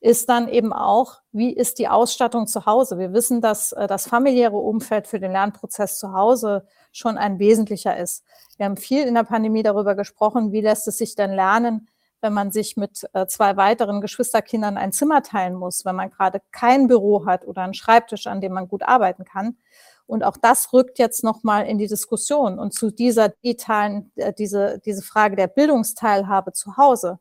ist 0.00 0.28
dann 0.28 0.48
eben 0.48 0.72
auch, 0.72 1.20
wie 1.32 1.52
ist 1.52 1.78
die 1.78 1.88
Ausstattung 1.88 2.46
zu 2.46 2.66
Hause? 2.66 2.98
Wir 2.98 3.12
wissen, 3.12 3.40
dass 3.40 3.72
äh, 3.72 3.86
das 3.86 4.06
familiäre 4.08 4.56
Umfeld 4.56 5.06
für 5.06 5.18
den 5.18 5.32
Lernprozess 5.32 5.98
zu 5.98 6.12
Hause 6.12 6.66
schon 6.92 7.18
ein 7.18 7.38
wesentlicher 7.38 7.96
ist. 7.96 8.24
Wir 8.56 8.66
haben 8.66 8.76
viel 8.76 9.06
in 9.06 9.14
der 9.14 9.24
Pandemie 9.24 9.62
darüber 9.62 9.94
gesprochen, 9.94 10.52
wie 10.52 10.60
lässt 10.60 10.86
es 10.88 10.98
sich 10.98 11.14
denn 11.14 11.32
lernen, 11.32 11.88
wenn 12.20 12.32
man 12.32 12.50
sich 12.50 12.76
mit 12.76 13.06
äh, 13.12 13.26
zwei 13.26 13.56
weiteren 13.56 14.00
Geschwisterkindern 14.00 14.76
ein 14.76 14.92
Zimmer 14.92 15.22
teilen 15.22 15.54
muss, 15.54 15.84
wenn 15.84 15.96
man 15.96 16.10
gerade 16.10 16.40
kein 16.52 16.88
Büro 16.88 17.26
hat 17.26 17.46
oder 17.46 17.62
einen 17.62 17.74
Schreibtisch, 17.74 18.26
an 18.26 18.40
dem 18.40 18.52
man 18.52 18.68
gut 18.68 18.82
arbeiten 18.82 19.24
kann. 19.24 19.56
Und 20.06 20.22
auch 20.24 20.36
das 20.36 20.72
rückt 20.72 20.98
jetzt 20.98 21.24
nochmal 21.24 21.66
in 21.66 21.78
die 21.78 21.88
Diskussion. 21.88 22.58
Und 22.58 22.72
zu 22.74 22.90
dieser 22.90 23.30
digitalen, 23.30 24.12
äh, 24.16 24.32
diese, 24.32 24.80
diese 24.84 25.02
Frage 25.02 25.36
der 25.36 25.48
Bildungsteilhabe 25.48 26.52
zu 26.52 26.76
Hause, 26.76 27.18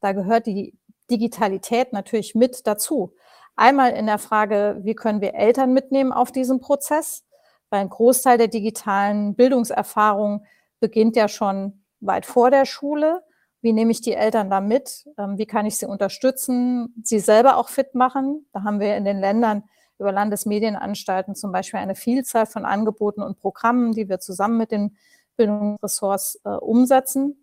da 0.00 0.12
gehört 0.12 0.46
die 0.46 0.74
Digitalität 1.10 1.92
natürlich 1.92 2.34
mit 2.34 2.66
dazu. 2.66 3.12
Einmal 3.56 3.92
in 3.92 4.06
der 4.06 4.18
Frage, 4.18 4.78
wie 4.82 4.94
können 4.94 5.20
wir 5.20 5.34
Eltern 5.34 5.72
mitnehmen 5.72 6.12
auf 6.12 6.32
diesem 6.32 6.60
Prozess? 6.60 7.24
weil 7.70 7.80
ein 7.80 7.88
Großteil 7.88 8.36
der 8.36 8.48
digitalen 8.48 9.34
Bildungserfahrung 9.34 10.44
beginnt 10.80 11.16
ja 11.16 11.28
schon 11.28 11.84
weit 12.00 12.26
vor 12.26 12.50
der 12.50 12.66
Schule. 12.66 13.22
Wie 13.62 13.72
nehme 13.72 13.92
ich 13.92 14.00
die 14.00 14.14
Eltern 14.14 14.50
da 14.50 14.60
mit? 14.60 15.08
Ähm, 15.18 15.38
wie 15.38 15.46
kann 15.46 15.66
ich 15.66 15.76
sie 15.78 15.86
unterstützen, 15.86 16.94
sie 17.02 17.20
selber 17.20 17.56
auch 17.56 17.68
fit 17.68 17.94
machen? 17.94 18.46
Da 18.52 18.64
haben 18.64 18.80
wir 18.80 18.96
in 18.96 19.04
den 19.04 19.20
Ländern 19.20 19.64
über 19.98 20.12
Landesmedienanstalten 20.12 21.34
zum 21.34 21.52
Beispiel 21.52 21.78
eine 21.78 21.94
Vielzahl 21.94 22.46
von 22.46 22.64
Angeboten 22.64 23.22
und 23.22 23.38
Programmen, 23.38 23.92
die 23.92 24.08
wir 24.08 24.18
zusammen 24.18 24.56
mit 24.56 24.72
den 24.72 24.96
Bildungsressorts 25.36 26.40
äh, 26.44 26.48
umsetzen. 26.48 27.39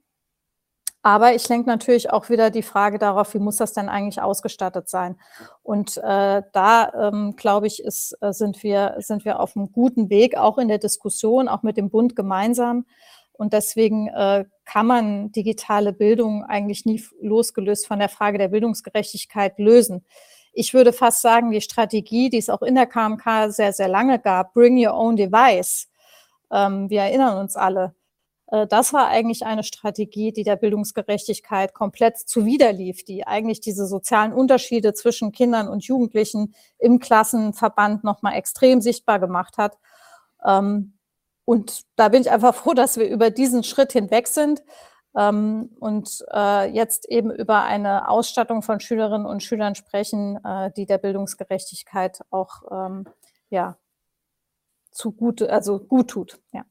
Aber 1.07 1.33
ich 1.33 1.47
lenke 1.47 1.69
natürlich 1.69 2.11
auch 2.11 2.27
wieder 2.27 2.49
die 2.49 2.61
Frage 2.61 2.99
darauf, 2.99 3.33
wie 3.33 3.39
muss 3.39 3.55
das 3.55 3.71
denn 3.71 3.87
eigentlich 3.87 4.21
ausgestattet 4.21 4.89
sein? 4.89 5.15
Und 5.63 5.95
äh, 5.95 6.41
da, 6.51 6.91
ähm, 6.99 7.37
glaube 7.37 7.65
ich, 7.65 7.81
ist, 7.81 8.17
äh, 8.19 8.33
sind, 8.33 8.61
wir, 8.61 8.95
sind 8.97 9.23
wir 9.23 9.39
auf 9.39 9.55
einem 9.55 9.71
guten 9.71 10.09
Weg, 10.09 10.35
auch 10.35 10.57
in 10.57 10.67
der 10.67 10.79
Diskussion, 10.79 11.47
auch 11.47 11.63
mit 11.63 11.77
dem 11.77 11.89
Bund 11.89 12.17
gemeinsam. 12.17 12.85
Und 13.31 13.53
deswegen 13.53 14.09
äh, 14.09 14.43
kann 14.65 14.85
man 14.85 15.31
digitale 15.31 15.93
Bildung 15.93 16.43
eigentlich 16.43 16.85
nie 16.85 17.01
losgelöst 17.21 17.87
von 17.87 17.99
der 17.99 18.09
Frage 18.09 18.37
der 18.37 18.49
Bildungsgerechtigkeit 18.49 19.59
lösen. 19.59 20.03
Ich 20.51 20.73
würde 20.73 20.91
fast 20.91 21.21
sagen, 21.21 21.51
die 21.51 21.61
Strategie, 21.61 22.29
die 22.29 22.39
es 22.39 22.49
auch 22.49 22.61
in 22.61 22.75
der 22.75 22.85
KMK 22.85 23.53
sehr, 23.53 23.71
sehr 23.71 23.87
lange 23.87 24.19
gab, 24.19 24.53
Bring 24.53 24.85
Your 24.85 24.93
Own 24.93 25.15
Device, 25.15 25.87
ähm, 26.51 26.89
wir 26.89 27.03
erinnern 27.03 27.37
uns 27.37 27.55
alle, 27.55 27.95
das 28.69 28.93
war 28.93 29.07
eigentlich 29.07 29.45
eine 29.45 29.63
Strategie, 29.63 30.31
die 30.31 30.43
der 30.43 30.55
Bildungsgerechtigkeit 30.55 31.73
komplett 31.73 32.17
zuwiderlief, 32.17 33.03
die 33.03 33.27
eigentlich 33.27 33.59
diese 33.59 33.85
sozialen 33.87 34.31
Unterschiede 34.31 34.93
zwischen 34.93 35.33
Kindern 35.33 35.67
und 35.67 35.83
Jugendlichen 35.83 36.55
im 36.77 36.99
Klassenverband 36.99 38.05
nochmal 38.05 38.35
extrem 38.35 38.79
sichtbar 38.79 39.19
gemacht 39.19 39.57
hat. 39.57 39.77
Ähm, 40.45 40.97
und 41.43 41.83
da 41.95 42.09
bin 42.09 42.21
ich 42.21 42.31
einfach 42.31 42.55
froh, 42.55 42.73
dass 42.73 42.97
wir 42.97 43.09
über 43.09 43.29
diesen 43.29 43.63
Schritt 43.63 43.91
hinweg 43.93 44.27
sind 44.27 44.63
ähm, 45.15 45.69
und 45.79 46.25
äh, 46.33 46.69
jetzt 46.69 47.09
eben 47.09 47.31
über 47.31 47.63
eine 47.63 48.07
Ausstattung 48.09 48.61
von 48.61 48.79
Schülerinnen 48.79 49.25
und 49.25 49.43
Schülern 49.43 49.75
sprechen, 49.75 50.43
äh, 50.43 50.71
die 50.75 50.85
der 50.85 50.97
Bildungsgerechtigkeit 50.97 52.21
auch 52.29 52.63
ähm, 52.69 53.05
ja, 53.49 53.77
zu 54.91 55.11
gut, 55.11 55.41
also 55.41 55.79
gut 55.79 56.09
tut. 56.09 56.39
Ja. 56.51 56.65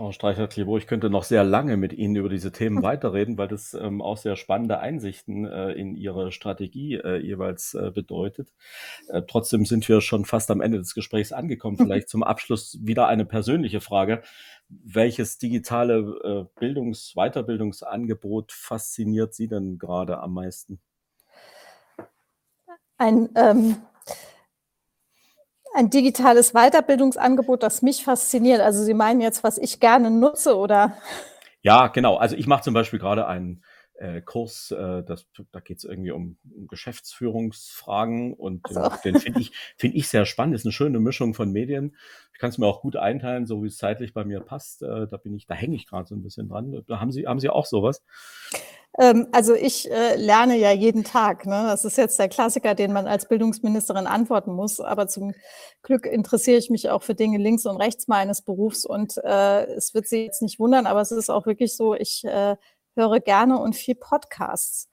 Frau 0.00 0.12
Streicher-Klebo, 0.12 0.78
ich 0.78 0.86
könnte 0.86 1.10
noch 1.10 1.24
sehr 1.24 1.44
lange 1.44 1.76
mit 1.76 1.92
Ihnen 1.92 2.16
über 2.16 2.30
diese 2.30 2.52
Themen 2.52 2.82
weiterreden, 2.82 3.36
weil 3.36 3.48
das 3.48 3.74
ähm, 3.74 4.00
auch 4.00 4.16
sehr 4.16 4.34
spannende 4.34 4.78
Einsichten 4.78 5.44
äh, 5.44 5.72
in 5.72 5.94
Ihre 5.94 6.32
Strategie 6.32 6.94
äh, 6.94 7.18
jeweils 7.18 7.74
äh, 7.74 7.90
bedeutet. 7.90 8.48
Äh, 9.08 9.20
trotzdem 9.28 9.66
sind 9.66 9.86
wir 9.90 10.00
schon 10.00 10.24
fast 10.24 10.50
am 10.50 10.62
Ende 10.62 10.78
des 10.78 10.94
Gesprächs 10.94 11.32
angekommen. 11.32 11.76
Vielleicht 11.76 12.08
zum 12.08 12.22
Abschluss 12.22 12.78
wieder 12.80 13.08
eine 13.08 13.26
persönliche 13.26 13.82
Frage. 13.82 14.22
Welches 14.70 15.36
digitale 15.36 15.98
äh, 16.24 16.58
Bildungs-, 16.58 17.12
Weiterbildungsangebot 17.14 18.52
fasziniert 18.52 19.34
Sie 19.34 19.48
denn 19.48 19.78
gerade 19.78 20.18
am 20.20 20.32
meisten? 20.32 20.80
Ein 22.96 23.28
ähm 23.34 23.76
ein 25.74 25.90
digitales 25.90 26.52
Weiterbildungsangebot, 26.52 27.62
das 27.62 27.82
mich 27.82 28.04
fasziniert. 28.04 28.60
Also 28.60 28.82
Sie 28.82 28.94
meinen 28.94 29.20
jetzt, 29.20 29.44
was 29.44 29.58
ich 29.58 29.80
gerne 29.80 30.10
nutze, 30.10 30.56
oder? 30.56 30.96
Ja, 31.62 31.88
genau. 31.88 32.16
Also 32.16 32.36
ich 32.36 32.46
mache 32.46 32.62
zum 32.62 32.74
Beispiel 32.74 32.98
gerade 32.98 33.26
einen 33.26 33.62
äh, 34.00 34.22
Kurs, 34.22 34.70
äh, 34.70 35.02
das, 35.04 35.26
da 35.52 35.60
geht 35.60 35.78
es 35.78 35.84
irgendwie 35.84 36.10
um, 36.10 36.38
um 36.56 36.66
Geschäftsführungsfragen 36.66 38.32
und 38.32 38.66
so. 38.68 38.88
den, 39.04 39.12
den 39.12 39.20
finde 39.20 39.40
ich, 39.40 39.52
find 39.76 39.94
ich 39.94 40.08
sehr 40.08 40.24
spannend. 40.24 40.54
Ist 40.54 40.64
eine 40.64 40.72
schöne 40.72 41.00
Mischung 41.00 41.34
von 41.34 41.52
Medien. 41.52 41.94
Ich 42.32 42.38
kann 42.38 42.48
es 42.48 42.56
mir 42.56 42.66
auch 42.66 42.80
gut 42.80 42.96
einteilen, 42.96 43.46
so 43.46 43.62
wie 43.62 43.66
es 43.66 43.76
zeitlich 43.76 44.14
bei 44.14 44.24
mir 44.24 44.40
passt. 44.40 44.82
Äh, 44.82 45.06
da 45.06 45.18
bin 45.18 45.34
ich, 45.34 45.46
da 45.46 45.54
hänge 45.54 45.76
ich 45.76 45.86
gerade 45.86 46.08
so 46.08 46.14
ein 46.14 46.22
bisschen 46.22 46.48
dran. 46.48 46.82
Da 46.86 46.98
haben 46.98 47.12
Sie, 47.12 47.26
haben 47.26 47.40
Sie 47.40 47.50
auch 47.50 47.66
sowas? 47.66 48.02
Ähm, 48.98 49.28
also 49.32 49.54
ich 49.54 49.90
äh, 49.90 50.16
lerne 50.16 50.56
ja 50.56 50.72
jeden 50.72 51.04
Tag. 51.04 51.46
Ne? 51.46 51.64
Das 51.66 51.84
ist 51.84 51.96
jetzt 51.96 52.18
der 52.18 52.28
Klassiker, 52.28 52.74
den 52.74 52.92
man 52.92 53.06
als 53.06 53.28
Bildungsministerin 53.28 54.06
antworten 54.06 54.52
muss. 54.52 54.80
Aber 54.80 55.06
zum 55.08 55.32
Glück 55.82 56.06
interessiere 56.06 56.58
ich 56.58 56.70
mich 56.70 56.90
auch 56.90 57.02
für 57.02 57.14
Dinge 57.14 57.38
links 57.38 57.66
und 57.66 57.76
rechts 57.76 58.08
meines 58.08 58.42
Berufs. 58.42 58.84
Und 58.84 59.16
äh, 59.18 59.64
es 59.74 59.94
wird 59.94 60.08
Sie 60.08 60.24
jetzt 60.24 60.42
nicht 60.42 60.58
wundern, 60.58 60.86
aber 60.86 61.00
es 61.00 61.12
ist 61.12 61.30
auch 61.30 61.46
wirklich 61.46 61.76
so, 61.76 61.94
ich 61.94 62.24
äh, 62.24 62.56
höre 62.96 63.20
gerne 63.20 63.58
und 63.58 63.76
viel 63.76 63.94
Podcasts, 63.94 64.88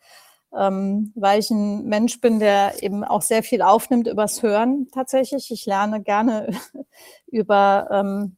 ähm, 0.55 1.11
weil 1.15 1.39
ich 1.39 1.49
ein 1.49 1.85
Mensch 1.85 2.21
bin, 2.21 2.39
der 2.39 2.81
eben 2.83 3.03
auch 3.03 3.21
sehr 3.21 3.43
viel 3.43 3.61
aufnimmt 3.61 4.07
übers 4.07 4.43
Hören 4.43 4.87
tatsächlich. 4.93 5.51
Ich 5.51 5.65
lerne 5.65 6.01
gerne 6.01 6.49
über, 7.27 7.89
ähm, 7.91 8.37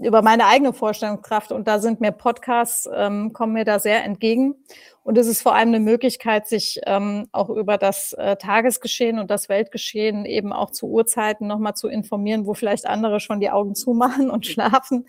über 0.00 0.22
meine 0.22 0.46
eigene 0.46 0.72
Vorstellungskraft 0.72 1.52
und 1.52 1.68
da 1.68 1.78
sind 1.78 2.00
mir 2.00 2.12
Podcasts, 2.12 2.88
ähm, 2.94 3.32
kommen 3.32 3.52
mir 3.52 3.64
da 3.64 3.78
sehr 3.78 4.04
entgegen. 4.04 4.54
Und 5.02 5.18
es 5.18 5.26
ist 5.26 5.42
vor 5.42 5.54
allem 5.54 5.68
eine 5.68 5.80
Möglichkeit, 5.80 6.46
sich 6.46 6.80
ähm, 6.86 7.28
auch 7.32 7.50
über 7.50 7.78
das 7.78 8.12
äh, 8.14 8.36
Tagesgeschehen 8.36 9.18
und 9.18 9.30
das 9.30 9.48
Weltgeschehen 9.48 10.24
eben 10.24 10.52
auch 10.52 10.70
zu 10.70 10.88
Uhrzeiten 10.88 11.46
nochmal 11.46 11.74
zu 11.74 11.88
informieren, 11.88 12.46
wo 12.46 12.54
vielleicht 12.54 12.86
andere 12.86 13.20
schon 13.20 13.40
die 13.40 13.50
Augen 13.50 13.74
zumachen 13.74 14.30
und 14.30 14.46
schlafen. 14.46 15.06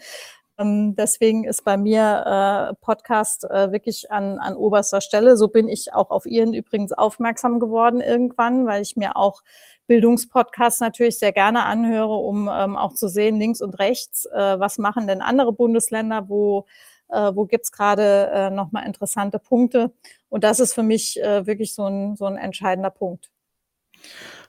Ähm, 0.57 0.95
deswegen 0.95 1.45
ist 1.45 1.63
bei 1.63 1.77
mir 1.77 2.71
äh, 2.71 2.75
Podcast 2.81 3.45
äh, 3.45 3.71
wirklich 3.71 4.11
an, 4.11 4.37
an 4.39 4.55
oberster 4.55 5.01
Stelle. 5.01 5.37
So 5.37 5.47
bin 5.47 5.67
ich 5.67 5.93
auch 5.93 6.09
auf 6.09 6.25
Ihren 6.25 6.53
übrigens 6.53 6.93
aufmerksam 6.93 7.59
geworden 7.59 8.01
irgendwann, 8.01 8.65
weil 8.65 8.81
ich 8.81 8.95
mir 8.95 9.15
auch 9.15 9.41
Bildungspodcasts 9.88 10.79
natürlich 10.79 11.19
sehr 11.19 11.32
gerne 11.32 11.65
anhöre, 11.65 12.13
um 12.13 12.49
ähm, 12.51 12.75
auch 12.77 12.93
zu 12.93 13.07
sehen, 13.07 13.39
links 13.39 13.61
und 13.61 13.79
rechts, 13.79 14.25
äh, 14.25 14.59
was 14.59 14.77
machen 14.77 15.07
denn 15.07 15.21
andere 15.21 15.53
Bundesländer, 15.53 16.29
wo, 16.29 16.65
äh, 17.09 17.32
wo 17.34 17.45
gibt's 17.45 17.71
gerade 17.71 18.32
äh, 18.34 18.49
nochmal 18.49 18.86
interessante 18.86 19.39
Punkte. 19.39 19.91
Und 20.29 20.43
das 20.43 20.59
ist 20.59 20.73
für 20.73 20.84
mich 20.84 21.21
äh, 21.21 21.45
wirklich 21.45 21.73
so 21.73 21.86
ein, 21.86 22.15
so 22.15 22.25
ein 22.25 22.38
entscheidender 22.38 22.89
Punkt. 22.89 23.32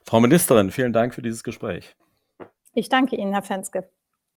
Frau 0.05 0.19
Ministerin, 0.19 0.71
vielen 0.71 0.93
Dank 0.93 1.13
für 1.13 1.21
dieses 1.21 1.43
Gespräch. 1.43 1.95
Ich 2.73 2.89
danke 2.89 3.15
Ihnen, 3.15 3.33
Herr 3.33 3.43
Fenske. 3.43 3.89